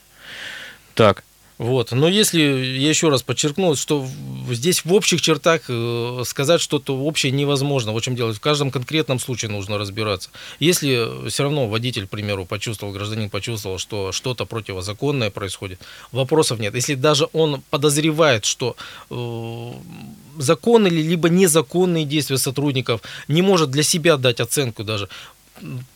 Так. 0.93 1.23
Вот. 1.61 1.91
Но 1.91 2.07
если, 2.07 2.41
я 2.41 2.89
еще 2.89 3.09
раз 3.09 3.21
подчеркну, 3.21 3.75
что 3.75 4.07
здесь 4.49 4.83
в 4.83 4.91
общих 4.91 5.21
чертах 5.21 5.61
э, 5.69 6.23
сказать 6.25 6.59
что-то 6.59 6.97
общее 6.97 7.31
невозможно. 7.31 7.93
В 7.93 8.01
чем 8.01 8.15
дело? 8.15 8.33
В 8.33 8.39
каждом 8.39 8.71
конкретном 8.71 9.19
случае 9.19 9.51
нужно 9.51 9.77
разбираться. 9.77 10.31
Если 10.59 11.29
все 11.29 11.43
равно 11.43 11.67
водитель, 11.67 12.07
к 12.07 12.09
примеру, 12.09 12.45
почувствовал, 12.45 12.91
гражданин 12.93 13.29
почувствовал, 13.29 13.77
что 13.77 14.11
что-то 14.11 14.45
противозаконное 14.45 15.29
происходит, 15.29 15.79
вопросов 16.11 16.57
нет. 16.57 16.73
Если 16.73 16.95
даже 16.95 17.27
он 17.31 17.61
подозревает, 17.69 18.45
что 18.45 18.75
э, 19.11 19.71
законные 20.39 20.91
либо 20.91 21.29
незаконные 21.29 22.05
действия 22.05 22.39
сотрудников, 22.39 23.01
не 23.27 23.43
может 23.43 23.69
для 23.69 23.83
себя 23.83 24.17
дать 24.17 24.39
оценку 24.39 24.83
даже, 24.83 25.09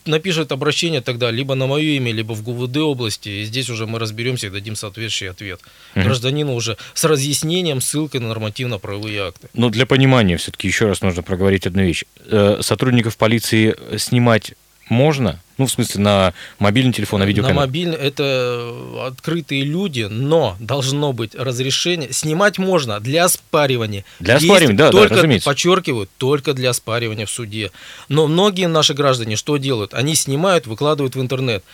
напишет 0.04 0.52
обращение 0.52 1.00
тогда 1.00 1.30
либо 1.30 1.54
на 1.54 1.66
мое 1.66 1.96
имя, 1.96 2.12
либо 2.12 2.32
в 2.32 2.42
ГУВД 2.42 2.76
области, 2.78 3.28
и 3.28 3.44
здесь 3.44 3.68
уже 3.68 3.86
мы 3.86 3.98
разберемся 3.98 4.46
и 4.46 4.50
дадим 4.50 4.76
соответствующий 4.76 5.30
ответ. 5.30 5.60
Угу. 5.94 6.04
Гражданину 6.04 6.54
уже 6.54 6.76
с 6.94 7.04
разъяснением, 7.04 7.80
ссылкой 7.80 8.20
на 8.20 8.28
нормативно-правовые 8.28 9.22
акты. 9.22 9.48
Но 9.54 9.70
для 9.70 9.86
понимания 9.86 10.36
все-таки 10.36 10.68
еще 10.68 10.86
раз 10.86 11.02
нужно 11.02 11.22
проговорить 11.22 11.66
одну 11.66 11.82
вещь. 11.82 12.04
Э, 12.26 12.58
сотрудников 12.60 13.16
полиции 13.16 13.76
снимать 13.98 14.54
можно, 14.88 15.40
Ну, 15.58 15.66
в 15.66 15.70
смысле, 15.70 16.02
на 16.02 16.34
мобильный 16.58 16.92
телефон, 16.92 17.20
на 17.20 17.24
видеокамеру? 17.24 17.54
На 17.54 17.66
мобильный, 17.66 17.96
это 17.96 18.74
открытые 19.06 19.62
люди, 19.62 20.02
но 20.02 20.56
должно 20.60 21.14
быть 21.14 21.34
разрешение. 21.34 22.12
Снимать 22.12 22.58
можно 22.58 23.00
для 23.00 23.24
оспаривания. 23.24 24.04
Для 24.20 24.36
оспаривания, 24.36 24.76
да, 24.76 24.90
только, 24.90 25.10
да, 25.10 25.14
разумеется. 25.16 25.48
Подчеркиваю, 25.48 26.08
только 26.18 26.52
для 26.52 26.70
оспаривания 26.70 27.24
в 27.24 27.30
суде. 27.30 27.70
Но 28.08 28.26
многие 28.26 28.68
наши 28.68 28.92
граждане 28.92 29.36
что 29.36 29.56
делают? 29.56 29.94
Они 29.94 30.14
снимают, 30.14 30.66
выкладывают 30.66 31.16
в 31.16 31.20
интернет. 31.20 31.64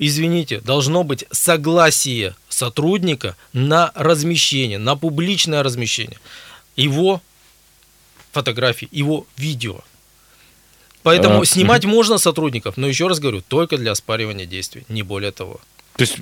Извините, 0.00 0.60
должно 0.60 1.04
быть 1.04 1.24
согласие 1.30 2.34
сотрудника 2.48 3.36
на 3.52 3.92
размещение, 3.94 4.78
на 4.78 4.96
публичное 4.96 5.62
размещение. 5.62 6.18
Его 6.76 7.20
фотографии, 8.32 8.88
его 8.90 9.26
видео. 9.36 9.80
Поэтому 11.08 11.40
а, 11.40 11.46
снимать 11.46 11.86
угу. 11.86 11.94
можно 11.94 12.18
сотрудников, 12.18 12.76
но 12.76 12.86
еще 12.86 13.06
раз 13.08 13.18
говорю, 13.18 13.42
только 13.46 13.78
для 13.78 13.92
оспаривания 13.92 14.44
действий, 14.44 14.84
не 14.90 15.02
более 15.02 15.32
того. 15.32 15.58
То 15.96 16.02
есть, 16.02 16.16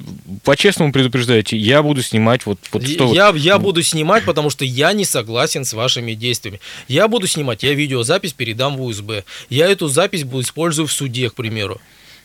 по-честному 0.45 0.93
предупреждаете, 0.93 1.57
я 1.57 1.83
буду 1.83 2.03
снимать 2.03 2.47
вот, 2.47 2.61
вот 2.71 2.87
что... 2.87 3.13
Я, 3.13 3.33
я 3.35 3.59
буду 3.59 3.83
снимать, 3.83 4.25
потому 4.25 4.49
что 4.49 4.65
я 4.65 4.93
не 4.93 5.05
согласен 5.05 5.65
с 5.65 5.73
вашими 5.73 6.15
действиями. 6.15 6.61
Я 6.87 7.09
буду 7.09 7.27
снимать, 7.27 7.65
я 7.65 7.75
видеозапись 7.75 8.33
передам 8.33 8.77
в 8.77 8.83
УСБ. 8.83 9.25
Я 9.51 9.67
эту 9.67 9.89
запись 9.89 10.23
буду 10.23 10.45
использовать 10.45 10.91
в 10.91 10.95
суде, 10.95 11.31
к 11.31 11.35
примеру. 11.35 11.81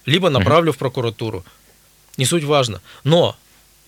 Либо 0.05 0.29
направлю 0.29 0.71
uh 0.71 0.75
в 0.75 0.77
прокуратуру. 0.77 1.43
Не 2.17 2.25
суть 2.25 2.43
важно. 2.43 2.79
Но 3.03 3.35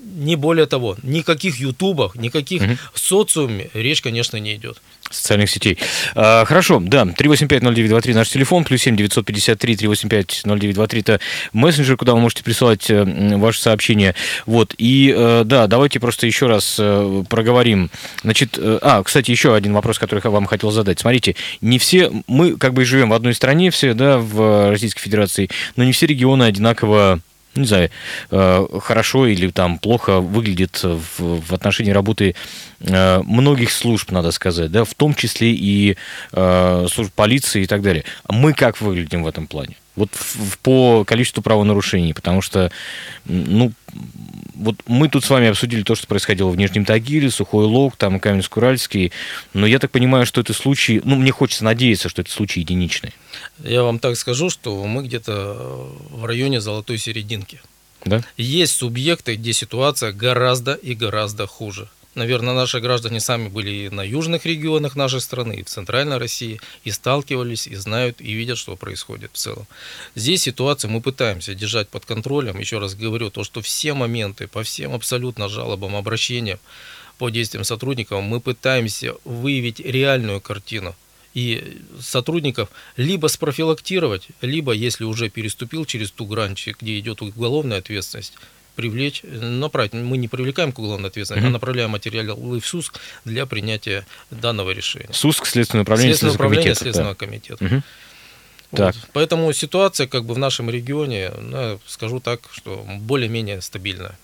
не 0.03 0.35
более 0.35 0.65
того, 0.65 0.97
никаких 1.03 1.59
ютубах, 1.59 2.15
никаких 2.15 2.61
угу. 2.61 2.77
социуме 2.93 3.69
речь, 3.73 4.01
конечно, 4.01 4.37
не 4.37 4.55
идет. 4.55 4.81
Социальных 5.09 5.49
сетей. 5.49 5.77
А, 6.15 6.45
хорошо, 6.45 6.79
да, 6.81 7.03
3850923 7.03 8.13
наш 8.13 8.29
телефон, 8.29 8.63
плюс 8.63 8.81
7 8.81 8.95
953 8.95 9.75
385 9.75 10.41
0923 10.45 11.01
это 11.01 11.19
мессенджер, 11.51 11.97
куда 11.97 12.13
вы 12.13 12.19
можете 12.19 12.43
присылать 12.43 12.89
э, 12.89 13.03
ваши 13.37 13.61
сообщения. 13.61 14.15
Вот, 14.45 14.73
и 14.77 15.13
э, 15.15 15.43
да, 15.45 15.67
давайте 15.67 15.99
просто 15.99 16.25
еще 16.25 16.47
раз 16.47 16.77
э, 16.79 17.23
проговорим. 17.29 17.89
Значит, 18.23 18.57
а, 18.59 19.03
кстати, 19.03 19.31
еще 19.31 19.55
один 19.55 19.73
вопрос, 19.73 19.99
который 19.99 20.21
я 20.23 20.29
вам 20.29 20.45
хотел 20.45 20.71
задать. 20.71 20.99
Смотрите, 20.99 21.35
не 21.61 21.79
все, 21.79 22.11
мы 22.27 22.57
как 22.57 22.73
бы 22.73 22.85
живем 22.85 23.09
в 23.09 23.13
одной 23.13 23.33
стране 23.33 23.71
все, 23.71 23.93
да, 23.93 24.17
в 24.17 24.69
Российской 24.71 25.01
Федерации, 25.01 25.49
но 25.75 25.83
не 25.83 25.91
все 25.91 26.05
регионы 26.05 26.43
одинаково 26.43 27.19
не 27.55 27.65
знаю, 27.65 27.89
э, 28.31 28.67
хорошо 28.81 29.27
или 29.27 29.49
там 29.51 29.77
плохо 29.77 30.19
выглядит 30.19 30.81
в, 30.83 31.53
отношении 31.53 31.91
работы 31.91 32.35
э, 32.79 33.21
многих 33.23 33.71
служб, 33.71 34.11
надо 34.11 34.31
сказать, 34.31 34.71
да, 34.71 34.83
в 34.83 34.93
том 34.93 35.13
числе 35.13 35.51
и 35.51 35.97
э, 36.31 36.87
служб 36.91 37.11
полиции 37.13 37.63
и 37.63 37.67
так 37.67 37.81
далее. 37.81 38.03
Мы 38.29 38.53
как 38.53 38.81
выглядим 38.81 39.23
в 39.23 39.27
этом 39.27 39.47
плане? 39.47 39.75
Вот 39.95 40.09
по 40.63 41.03
количеству 41.05 41.43
правонарушений, 41.43 42.13
потому 42.13 42.41
что, 42.41 42.71
ну, 43.25 43.71
вот 44.55 44.75
мы 44.87 45.09
тут 45.09 45.25
с 45.25 45.29
вами 45.29 45.49
обсудили 45.49 45.83
то, 45.83 45.95
что 45.95 46.07
происходило 46.07 46.49
в 46.49 46.57
Нижнем 46.57 46.85
Тагиле, 46.85 47.29
Сухой 47.29 47.65
Лог, 47.65 47.95
там 47.97 48.17
Каменск-Уральский, 48.17 49.11
но 49.53 49.67
я 49.67 49.79
так 49.79 49.91
понимаю, 49.91 50.25
что 50.25 50.41
это 50.41 50.53
случаи, 50.53 51.01
ну, 51.03 51.15
мне 51.15 51.31
хочется 51.31 51.63
надеяться, 51.63 52.09
что 52.09 52.21
это 52.21 52.31
случаи 52.31 52.59
единичные. 52.59 53.13
Я 53.63 53.83
вам 53.83 53.99
так 53.99 54.15
скажу, 54.15 54.49
что 54.49 54.83
мы 54.85 55.03
где-то 55.03 55.89
в 56.09 56.25
районе 56.25 56.61
золотой 56.61 56.97
серединки. 56.97 57.61
Да? 58.05 58.21
Есть 58.37 58.75
субъекты, 58.75 59.35
где 59.35 59.53
ситуация 59.53 60.11
гораздо 60.11 60.73
и 60.73 60.93
гораздо 60.93 61.47
хуже. 61.47 61.89
Наверное, 62.15 62.53
наши 62.53 62.79
граждане 62.79 63.19
сами 63.19 63.47
были 63.47 63.89
на 63.89 64.01
южных 64.01 64.45
регионах 64.45 64.95
нашей 64.95 65.19
страны, 65.19 65.53
и 65.53 65.63
в 65.63 65.67
центральной 65.67 66.17
России, 66.17 66.61
и 66.83 66.91
сталкивались, 66.91 67.67
и 67.67 67.75
знают, 67.75 68.21
и 68.21 68.33
видят, 68.33 68.59
что 68.59 68.75
происходит 68.75 69.31
в 69.33 69.37
целом. 69.37 69.65
Здесь 70.13 70.43
ситуацию 70.43 70.91
мы 70.91 71.01
пытаемся 71.01 71.55
держать 71.55 71.89
под 71.89 72.05
контролем. 72.05 72.59
Еще 72.59 72.77
раз 72.77 72.93
говорю, 72.93 73.31
то, 73.31 73.43
что 73.43 73.61
все 73.61 73.93
моменты 73.93 74.47
по 74.47 74.61
всем 74.61 74.93
абсолютно 74.93 75.49
жалобам, 75.49 75.95
обращениям 75.95 76.59
по 77.17 77.29
действиям 77.29 77.63
сотрудников 77.63 78.23
мы 78.23 78.39
пытаемся 78.39 79.15
выявить 79.23 79.79
реальную 79.79 80.39
картину 80.39 80.95
и 81.33 81.79
сотрудников 81.99 82.69
либо 82.95 83.27
спрофилактировать, 83.27 84.27
либо, 84.41 84.71
если 84.71 85.03
уже 85.03 85.29
переступил 85.29 85.85
через 85.85 86.11
ту 86.11 86.25
грань, 86.25 86.55
где 86.79 86.99
идет 86.99 87.21
уголовная 87.21 87.79
ответственность, 87.79 88.33
привлечь, 88.75 89.23
направить. 89.23 89.93
Мы 89.93 90.17
не 90.17 90.27
привлекаем 90.27 90.71
к 90.71 90.79
уголовной 90.79 91.09
ответственности, 91.09 91.45
mm-hmm. 91.45 91.49
а 91.49 91.53
направляем 91.53 91.89
материалы 91.91 92.59
в 92.59 92.65
СУСК 92.65 92.99
для 93.25 93.45
принятия 93.45 94.05
данного 94.31 94.71
решения. 94.71 95.09
СУСК, 95.11 95.45
Следственное 95.45 95.83
управление 95.83 96.13
Следственное 96.13 96.35
управление 96.35 96.75
Следственного 96.75 97.13
да. 97.13 97.25
комитета. 97.25 97.65
Mm-hmm. 97.65 97.81
Вот. 98.73 98.77
Так. 98.77 98.95
Поэтому 99.13 99.53
ситуация 99.53 100.07
как 100.07 100.25
бы 100.25 100.33
в 100.33 100.39
нашем 100.39 100.67
регионе, 100.67 101.31
ну, 101.39 101.79
скажу 101.85 102.19
так, 102.19 102.39
что 102.51 102.83
более-менее 103.01 103.61
стабильная. 103.61 104.17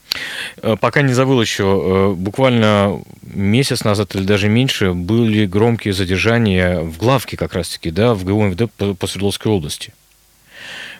Э, 0.57 0.75
пока 0.75 1.03
не 1.03 1.13
забыл 1.13 1.39
еще, 1.39 1.63
э, 1.63 2.13
буквально 2.15 3.03
месяц 3.21 3.83
назад 3.83 4.15
или 4.15 4.23
даже 4.23 4.49
меньше 4.49 4.93
были 4.93 5.45
громкие 5.45 5.93
задержания 5.93 6.79
в 6.79 6.97
главке 6.97 7.37
как 7.37 7.53
раз-таки, 7.53 7.91
да, 7.91 8.15
в 8.15 8.23
ГУ 8.23 8.45
МВД 8.45 8.97
по 8.97 9.05
Свердловской 9.05 9.51
области. 9.51 9.93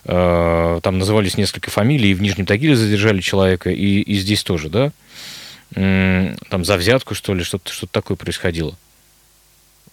Э, 0.06 0.80
там 0.82 0.98
назывались 0.98 1.38
несколько 1.38 1.72
фамилий, 1.72 2.12
и 2.12 2.14
в 2.14 2.22
Нижнем 2.22 2.46
Тагиле 2.46 2.76
задержали 2.76 3.22
человека, 3.22 3.70
и, 3.70 4.02
и 4.02 4.16
здесь 4.16 4.44
тоже, 4.44 4.70
да? 4.70 4.92
Там 5.76 6.66
за 6.66 6.78
взятку, 6.78 7.14
что 7.14 7.36
ли, 7.36 7.44
что-то 7.44 7.72
что 7.72 7.86
такое 7.86 8.18
происходило. 8.18 8.76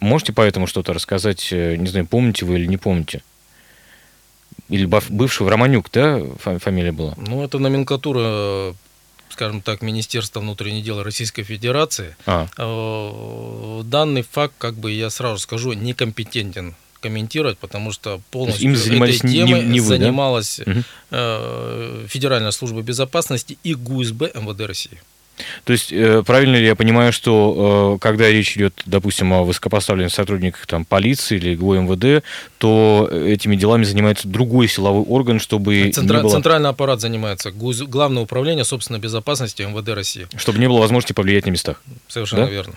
Можете 0.01 0.33
поэтому 0.33 0.67
что-то 0.67 0.93
рассказать? 0.93 1.53
Э, 1.53 1.77
не 1.77 1.87
знаю, 1.87 2.07
помните 2.07 2.45
вы 2.45 2.57
или 2.57 2.67
не 2.67 2.77
помните? 2.77 3.23
Или 4.69 4.87
бывший 4.87 5.49
Романюк, 5.49 5.91
да, 5.93 6.21
фамилия 6.39 6.93
была? 6.93 7.15
Ну, 7.17 7.45
это 7.45 7.59
номенклатура 7.59 8.75
скажем 9.29 9.61
так, 9.61 9.83
Министерства 9.83 10.41
внутренних 10.41 10.83
дел 10.83 11.03
Российской 11.03 11.43
Федерации. 11.43 12.17
А. 12.25 12.49
Э, 12.57 13.83
данный 13.85 14.23
факт, 14.23 14.55
как 14.57 14.77
бы 14.77 14.93
я 14.93 15.11
сразу 15.11 15.39
скажу, 15.39 15.75
некомпетентен 15.75 16.75
комментировать, 16.99 17.59
потому 17.59 17.93
что 17.93 18.21
полностью 18.31 18.71
им 18.71 18.77
занимались 18.77 19.19
этой 19.19 19.33
темой 19.33 19.63
не, 19.63 19.73
не 19.73 19.81
вы, 19.81 19.87
занималась 19.87 20.61
да? 20.65 20.83
э, 21.11 22.07
Федеральная 22.09 22.51
служба 22.51 22.83
безопасности 22.83 23.59
и 23.63 23.75
ГУСБ 23.75 24.33
МВД 24.35 24.61
России. 24.63 25.01
То 25.65 25.73
есть, 25.73 25.93
э, 25.93 26.23
правильно 26.25 26.57
ли 26.57 26.65
я 26.65 26.75
понимаю, 26.75 27.13
что 27.13 27.97
э, 27.97 27.99
когда 28.01 28.29
речь 28.29 28.57
идет, 28.57 28.83
допустим, 28.87 29.33
о 29.33 29.45
высокопоставленных 29.45 30.13
сотрудниках 30.13 30.67
там, 30.67 30.85
полиции 30.85 31.37
или 31.37 31.55
ГУ 31.55 31.75
МВД, 31.75 32.25
то 32.59 33.09
этими 33.13 33.57
делами 33.57 33.85
занимается 33.85 34.29
другой 34.29 34.69
силовой 34.69 35.03
орган, 35.03 35.39
чтобы 35.39 35.91
Центра... 35.93 36.23
было... 36.23 36.31
Центральный 36.31 36.71
аппарат 36.71 37.01
занимается, 37.01 37.51
ГУЗ... 37.51 37.83
Главное 37.83 38.23
управление 38.23 38.65
собственной 38.65 39.01
безопасности 39.01 39.63
МВД 39.63 39.91
России. 39.91 40.27
Чтобы 40.37 40.59
не 40.59 40.69
было 40.69 40.79
возможности 40.79 41.13
повлиять 41.13 41.47
на 41.47 41.51
местах. 41.51 41.83
Совершенно 42.09 42.47
да? 42.47 42.51
верно. 42.51 42.75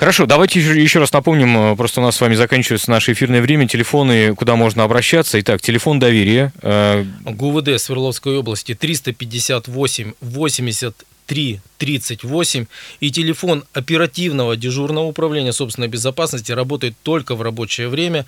Хорошо, 0.00 0.24
давайте 0.24 0.60
еще 0.60 0.98
раз 0.98 1.12
напомним, 1.12 1.72
э, 1.72 1.76
просто 1.76 2.00
у 2.00 2.02
нас 2.02 2.16
с 2.16 2.20
вами 2.22 2.34
заканчивается 2.34 2.90
наше 2.90 3.12
эфирное 3.12 3.42
время, 3.42 3.68
телефоны, 3.68 4.34
куда 4.34 4.56
можно 4.56 4.82
обращаться. 4.82 5.38
Итак, 5.40 5.60
телефон 5.60 5.98
доверия. 5.98 6.54
Э, 6.62 7.04
ГУВД 7.26 7.78
Свердловской 7.78 8.38
области 8.38 8.74
358 8.74 10.14
83 10.22 11.60
38 11.76 12.66
и 13.00 13.10
телефон 13.10 13.64
оперативного 13.74 14.56
дежурного 14.56 15.04
управления 15.04 15.52
собственной 15.52 15.88
безопасности 15.88 16.50
работает 16.50 16.94
только 17.02 17.34
в 17.34 17.42
рабочее 17.42 17.88
время 17.88 18.24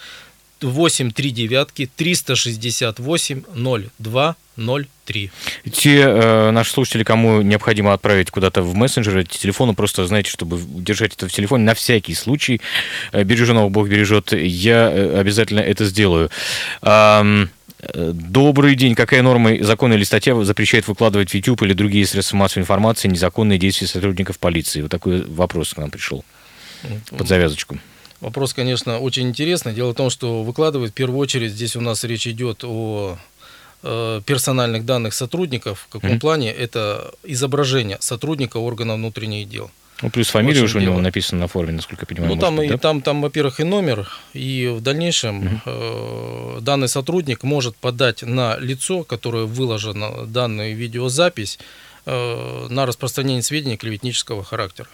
8 0.63 1.13
3 1.13 1.31
девятки 1.31 1.91
368 1.97 3.43
02 3.99 4.37
03. 4.57 5.31
Те 5.73 6.01
э, 6.01 6.51
наши 6.51 6.71
слушатели, 6.71 7.05
кому 7.05 7.43
необходимо 7.43 7.93
отправить 7.93 8.31
куда-то 8.31 8.63
в 8.63 8.75
мессенджер 8.75 9.19
эти 9.19 9.39
телефоны, 9.39 9.75
просто 9.75 10.07
знаете, 10.07 10.31
чтобы 10.31 10.61
держать 10.61 11.15
это 11.15 11.29
в 11.29 11.33
телефоне 11.33 11.65
на 11.65 11.75
всякий 11.75 12.15
случай. 12.15 12.61
Э, 13.13 13.25
береженого 13.25 13.69
Бог 13.69 13.89
бережет. 13.89 14.33
Я 14.33 14.91
э, 14.91 15.19
обязательно 15.19 15.61
это 15.61 15.85
сделаю. 15.85 16.31
Э, 16.83 17.47
Добрый 17.95 18.77
день. 18.77 18.95
Какая 18.95 19.23
норма 19.23 19.61
закона 19.65 19.95
или 19.95 20.05
статья 20.05 20.41
запрещает 20.45 20.87
выкладывать 20.87 21.31
в 21.31 21.35
YouTube 21.35 21.63
или 21.63 21.73
другие 21.73 22.07
средства 22.07 22.37
массовой 22.37 22.63
информации 22.63 23.09
незаконные 23.09 23.59
действия 23.59 23.89
сотрудников 23.89 24.39
полиции? 24.39 24.83
Вот 24.83 24.91
такой 24.93 25.25
вопрос 25.27 25.75
к 25.75 25.79
нам 25.79 25.91
пришел 25.91 26.25
под 27.11 27.27
завязочку. 27.27 27.79
Вопрос, 28.23 28.55
конечно, 28.55 29.01
очень 29.01 29.29
интересный. 29.29 29.75
Дело 29.75 29.91
в 29.91 29.97
том, 29.97 30.09
что 30.09 30.45
выкладывать 30.45 30.93
в 30.93 30.95
первую 30.95 31.19
очередь 31.19 31.51
здесь 31.51 31.75
у 31.75 31.81
нас 31.81 32.05
речь 32.05 32.29
идет 32.29 32.63
о 32.63 33.19
э, 33.83 34.21
персональных 34.25 34.87
данных 34.87 35.13
сотрудников. 35.13 35.87
В 35.89 35.93
каком 35.93 36.13
mm-hmm. 36.13 36.21
плане? 36.21 36.53
Это 36.53 37.13
изображение 37.25 37.97
сотрудника 38.01 38.59
органа 38.59 38.95
внутренних 38.95 39.49
дел. 39.49 39.73
Ну, 40.03 40.11
плюс 40.11 40.29
фамилия 40.29 40.63
уже 40.63 40.79
у 40.79 40.81
него 40.81 41.01
написана 41.01 41.41
на 41.43 41.49
форме, 41.49 41.73
насколько 41.73 42.03
я 42.03 42.07
понимаю. 42.07 42.35
Ну, 42.35 42.41
там, 42.41 42.57
быть, 42.57 42.67
и, 42.67 42.73
да? 42.73 42.79
там, 42.79 43.03
там, 43.03 43.23
во-первых, 43.23 43.59
и 43.59 43.65
номер, 43.65 44.09
и 44.35 44.73
в 44.73 44.81
дальнейшем 44.81 45.39
угу. 45.39 45.61
э, 45.67 46.59
данный 46.61 46.89
сотрудник 46.89 47.43
может 47.43 47.75
подать 47.77 48.23
на 48.23 48.57
лицо, 48.57 49.03
которое 49.03 49.47
выложено 49.47 50.27
данную 50.27 50.77
видеозапись, 50.77 51.59
э, 52.07 52.67
на 52.71 52.87
распространение 52.87 53.43
сведений 53.43 53.77
клеветнического 53.77 54.45
характера. 54.45 54.89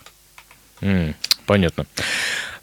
Понятно. 1.46 1.86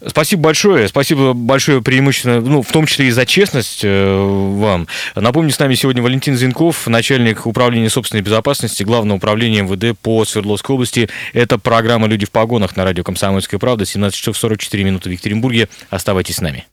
Спасибо 0.06 0.42
большое. 0.42 0.86
Спасибо 0.86 1.32
большое 1.32 1.82
преимущественно, 1.82 2.40
ну, 2.40 2.62
в 2.62 2.70
том 2.70 2.86
числе 2.86 3.08
и 3.08 3.10
за 3.10 3.26
честность 3.26 3.80
э, 3.82 4.16
вам. 4.16 4.86
Напомню, 5.14 5.50
с 5.50 5.58
нами 5.58 5.74
сегодня 5.74 6.02
Валентин 6.02 6.36
Зинков, 6.36 6.86
начальник 6.86 7.46
управления 7.46 7.90
собственной 7.90 8.22
безопасности 8.22 8.84
Главного 8.84 9.16
управления 9.16 9.62
МВД 9.62 9.98
по 9.98 10.24
Свердловской 10.24 10.74
области. 10.74 11.08
Это 11.32 11.58
программа 11.58 12.06
«Люди 12.06 12.26
в 12.26 12.30
погонах» 12.30 12.76
на 12.76 12.84
радио 12.84 13.02
«Комсомольская 13.02 13.58
правда». 13.58 13.84
17 13.84 14.16
часов 14.16 14.36
44 14.36 14.84
минуты 14.84 15.08
в 15.08 15.12
Екатеринбурге. 15.12 15.68
Оставайтесь 15.90 16.36
с 16.36 16.40
нами. 16.40 16.66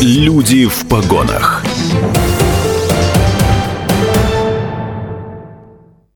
«Люди 0.00 0.66
в 0.66 0.88
погонах». 0.88 1.64